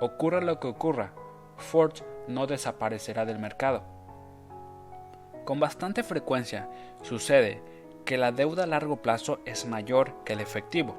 Ocurra 0.00 0.40
lo 0.40 0.58
que 0.58 0.66
ocurra, 0.66 1.14
Ford 1.56 1.94
no 2.26 2.46
desaparecerá 2.46 3.24
del 3.24 3.38
mercado. 3.38 3.91
Con 5.44 5.58
bastante 5.58 6.02
frecuencia 6.02 6.68
sucede 7.02 7.62
que 8.04 8.18
la 8.18 8.32
deuda 8.32 8.64
a 8.64 8.66
largo 8.66 9.02
plazo 9.02 9.40
es 9.44 9.66
mayor 9.66 10.22
que 10.24 10.34
el 10.34 10.40
efectivo. 10.40 10.96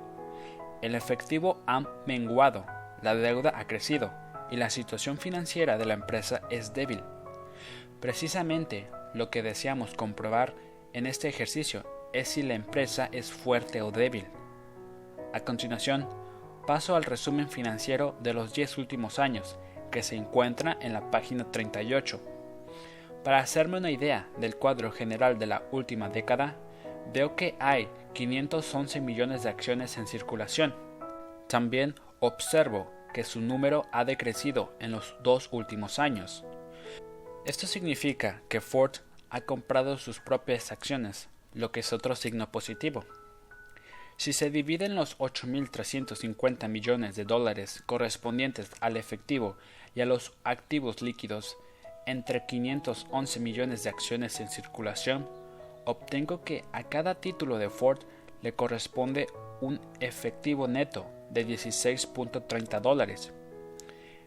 El 0.81 0.95
efectivo 0.95 1.61
ha 1.65 1.85
menguado, 2.05 2.65
la 3.01 3.15
deuda 3.15 3.53
ha 3.55 3.67
crecido 3.67 4.11
y 4.51 4.57
la 4.57 4.69
situación 4.69 5.17
financiera 5.17 5.77
de 5.77 5.85
la 5.85 5.93
empresa 5.93 6.41
es 6.49 6.73
débil. 6.73 7.01
Precisamente 7.99 8.89
lo 9.13 9.29
que 9.29 9.43
deseamos 9.43 9.93
comprobar 9.93 10.53
en 10.91 11.05
este 11.05 11.29
ejercicio 11.29 11.85
es 12.11 12.27
si 12.27 12.43
la 12.43 12.53
empresa 12.53 13.09
es 13.11 13.31
fuerte 13.31 13.81
o 13.81 13.91
débil. 13.91 14.25
A 15.33 15.39
continuación, 15.39 16.07
paso 16.67 16.95
al 16.95 17.03
resumen 17.03 17.49
financiero 17.49 18.15
de 18.21 18.33
los 18.33 18.53
10 18.53 18.77
últimos 18.77 19.19
años, 19.19 19.57
que 19.89 20.03
se 20.03 20.15
encuentra 20.15 20.77
en 20.81 20.93
la 20.93 21.11
página 21.11 21.49
38. 21.49 22.32
Para 23.24 23.39
hacerme 23.39 23.78
una 23.78 23.91
idea 23.91 24.28
del 24.38 24.57
cuadro 24.57 24.91
general 24.91 25.39
de 25.39 25.45
la 25.45 25.63
última 25.71 26.09
década, 26.09 26.57
veo 27.13 27.38
que 27.38 27.55
hay 27.59 27.88
511 28.13 28.99
millones 28.99 29.43
de 29.43 29.49
acciones 29.49 29.97
en 29.97 30.07
circulación. 30.07 30.76
También 31.47 31.95
observo 32.19 32.91
que 33.13 33.24
su 33.24 33.39
número 33.39 33.86
ha 33.93 34.03
decrecido 34.03 34.76
en 34.80 34.91
los 34.91 35.15
dos 35.24 35.47
últimos 35.51 35.99
años. 35.99 36.43
Esto 37.45 37.65
significa 37.65 38.41
que 38.49 38.59
Ford 38.59 38.97
ha 39.30 39.41
comprado 39.41 39.97
sus 39.97 40.19
propias 40.19 40.74
acciones, 40.74 41.30
lo 41.53 41.71
que 41.71 41.80
es 41.80 41.93
otro 41.93 42.15
signo 42.15 42.51
positivo. 42.51 43.05
Si 44.17 44.34
se 44.34 44.49
dividen 44.49 44.95
los 44.95 45.17
8.350 45.17 46.67
millones 46.67 47.15
de 47.15 47.24
dólares 47.24 47.84
correspondientes 47.86 48.69
al 48.82 48.97
efectivo 48.97 49.57
y 49.95 50.01
a 50.01 50.05
los 50.05 50.34
activos 50.43 51.01
líquidos 51.01 51.57
entre 52.05 52.45
511 52.45 53.39
millones 53.39 53.83
de 53.83 53.89
acciones 53.89 54.39
en 54.39 54.49
circulación, 54.49 55.27
obtengo 55.85 56.43
que 56.43 56.63
a 56.71 56.83
cada 56.83 57.15
título 57.15 57.57
de 57.57 57.69
Ford 57.69 57.99
le 58.41 58.53
corresponde 58.53 59.27
un 59.61 59.79
efectivo 59.99 60.67
neto 60.67 61.05
de 61.29 61.47
16.30 61.47 62.81
dólares. 62.81 63.33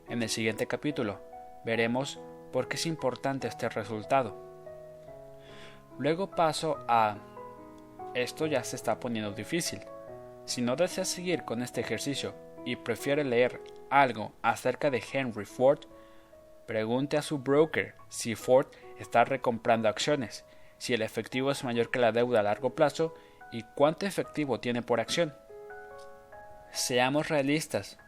En 0.08 0.22
el 0.22 0.28
siguiente 0.28 0.66
capítulo 0.66 1.20
Veremos 1.66 2.20
por 2.52 2.68
qué 2.68 2.76
es 2.76 2.86
importante 2.86 3.48
este 3.48 3.68
resultado. 3.68 4.36
Luego 5.98 6.30
paso 6.30 6.78
a... 6.86 7.16
Esto 8.14 8.46
ya 8.46 8.62
se 8.62 8.76
está 8.76 9.00
poniendo 9.00 9.32
difícil. 9.32 9.80
Si 10.44 10.62
no 10.62 10.76
desea 10.76 11.04
seguir 11.04 11.42
con 11.42 11.60
este 11.62 11.80
ejercicio 11.80 12.34
y 12.64 12.76
prefiere 12.76 13.24
leer 13.24 13.60
algo 13.90 14.30
acerca 14.42 14.90
de 14.90 15.02
Henry 15.12 15.44
Ford, 15.44 15.80
pregunte 16.66 17.16
a 17.16 17.22
su 17.22 17.38
broker 17.38 17.94
si 18.08 18.34
Ford 18.34 18.66
está 18.98 19.24
recomprando 19.24 19.88
acciones, 19.88 20.44
si 20.78 20.94
el 20.94 21.02
efectivo 21.02 21.50
es 21.50 21.64
mayor 21.64 21.90
que 21.90 21.98
la 21.98 22.12
deuda 22.12 22.40
a 22.40 22.44
largo 22.44 22.74
plazo 22.74 23.14
y 23.52 23.62
cuánto 23.74 24.06
efectivo 24.06 24.60
tiene 24.60 24.82
por 24.82 25.00
acción. 25.00 25.34
Seamos 26.72 27.28
realistas, 27.28 27.98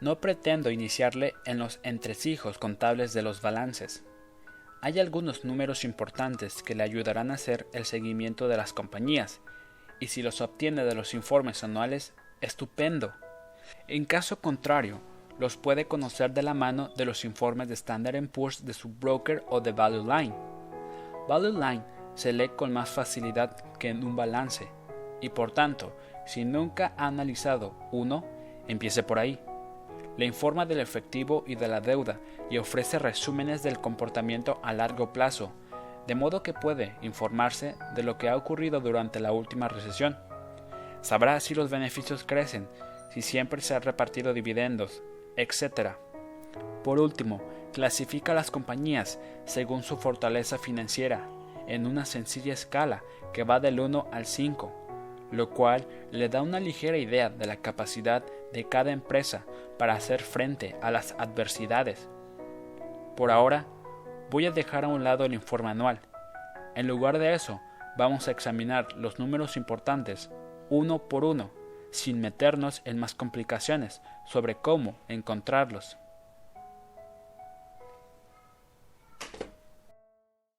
no 0.00 0.20
pretendo 0.20 0.70
iniciarle 0.70 1.34
en 1.44 1.58
los 1.58 1.80
entresijos 1.82 2.58
contables 2.58 3.12
de 3.12 3.22
los 3.22 3.42
balances. 3.42 4.04
Hay 4.80 5.00
algunos 5.00 5.44
números 5.44 5.84
importantes 5.84 6.62
que 6.62 6.74
le 6.74 6.82
ayudarán 6.82 7.30
a 7.30 7.34
hacer 7.34 7.66
el 7.72 7.84
seguimiento 7.84 8.48
de 8.48 8.56
las 8.56 8.72
compañías, 8.72 9.40
y 10.00 10.08
si 10.08 10.22
los 10.22 10.40
obtiene 10.40 10.84
de 10.84 10.94
los 10.94 11.14
informes 11.14 11.64
anuales, 11.64 12.14
estupendo. 12.40 13.14
En 13.88 14.04
caso 14.04 14.40
contrario, 14.40 15.00
los 15.38 15.56
puede 15.56 15.86
conocer 15.86 16.32
de 16.32 16.42
la 16.42 16.54
mano 16.54 16.90
de 16.96 17.04
los 17.04 17.24
informes 17.24 17.68
de 17.68 17.74
Standard 17.74 18.28
Poor's 18.28 18.64
de 18.64 18.72
su 18.72 18.88
broker 18.88 19.44
o 19.48 19.60
de 19.60 19.72
Value 19.72 20.04
Line. 20.04 20.34
Value 21.28 21.52
Line 21.52 21.82
se 22.14 22.32
lee 22.32 22.50
con 22.56 22.72
más 22.72 22.90
facilidad 22.90 23.56
que 23.78 23.88
en 23.88 24.04
un 24.04 24.14
balance, 24.14 24.68
y 25.20 25.28
por 25.30 25.50
tanto, 25.50 25.96
si 26.26 26.44
nunca 26.44 26.92
ha 26.96 27.06
analizado 27.06 27.74
uno, 27.90 28.24
empiece 28.68 29.02
por 29.02 29.18
ahí. 29.18 29.40
Le 30.16 30.26
informa 30.26 30.64
del 30.64 30.80
efectivo 30.80 31.42
y 31.46 31.56
de 31.56 31.66
la 31.66 31.80
deuda 31.80 32.20
y 32.50 32.58
ofrece 32.58 32.98
resúmenes 32.98 33.62
del 33.62 33.80
comportamiento 33.80 34.60
a 34.62 34.72
largo 34.72 35.12
plazo, 35.12 35.52
de 36.06 36.14
modo 36.14 36.42
que 36.42 36.52
puede 36.52 36.94
informarse 37.02 37.74
de 37.94 38.02
lo 38.02 38.16
que 38.16 38.28
ha 38.28 38.36
ocurrido 38.36 38.80
durante 38.80 39.18
la 39.18 39.32
última 39.32 39.68
recesión. 39.68 40.16
Sabrá 41.00 41.40
si 41.40 41.54
los 41.54 41.70
beneficios 41.70 42.22
crecen, 42.24 42.68
si 43.12 43.22
siempre 43.22 43.60
se 43.60 43.74
han 43.74 43.82
repartido 43.82 44.32
dividendos, 44.32 45.02
etc. 45.36 45.96
Por 46.82 47.00
último, 47.00 47.40
clasifica 47.72 48.34
las 48.34 48.50
compañías 48.50 49.18
según 49.44 49.82
su 49.82 49.96
fortaleza 49.96 50.58
financiera, 50.58 51.28
en 51.66 51.86
una 51.86 52.04
sencilla 52.04 52.52
escala 52.52 53.02
que 53.32 53.44
va 53.44 53.60
del 53.60 53.80
1 53.80 54.08
al 54.12 54.26
5, 54.26 54.72
lo 55.32 55.50
cual 55.50 55.86
le 56.10 56.28
da 56.28 56.42
una 56.42 56.60
ligera 56.60 56.98
idea 56.98 57.30
de 57.30 57.46
la 57.46 57.56
capacidad 57.56 58.22
de 58.52 58.68
cada 58.68 58.92
empresa 58.92 59.44
para 59.78 59.94
hacer 59.94 60.22
frente 60.22 60.76
a 60.82 60.90
las 60.90 61.14
adversidades. 61.18 62.08
Por 63.16 63.30
ahora, 63.30 63.66
voy 64.30 64.46
a 64.46 64.50
dejar 64.50 64.84
a 64.84 64.88
un 64.88 65.04
lado 65.04 65.24
el 65.24 65.34
informe 65.34 65.70
anual. 65.70 66.00
En 66.74 66.86
lugar 66.86 67.18
de 67.18 67.34
eso, 67.34 67.60
vamos 67.96 68.28
a 68.28 68.30
examinar 68.30 68.92
los 68.96 69.18
números 69.18 69.56
importantes 69.56 70.30
uno 70.70 71.08
por 71.08 71.24
uno 71.24 71.63
sin 71.94 72.20
meternos 72.20 72.82
en 72.84 72.98
más 72.98 73.14
complicaciones 73.14 74.02
sobre 74.26 74.56
cómo 74.56 74.96
encontrarlos. 75.08 75.96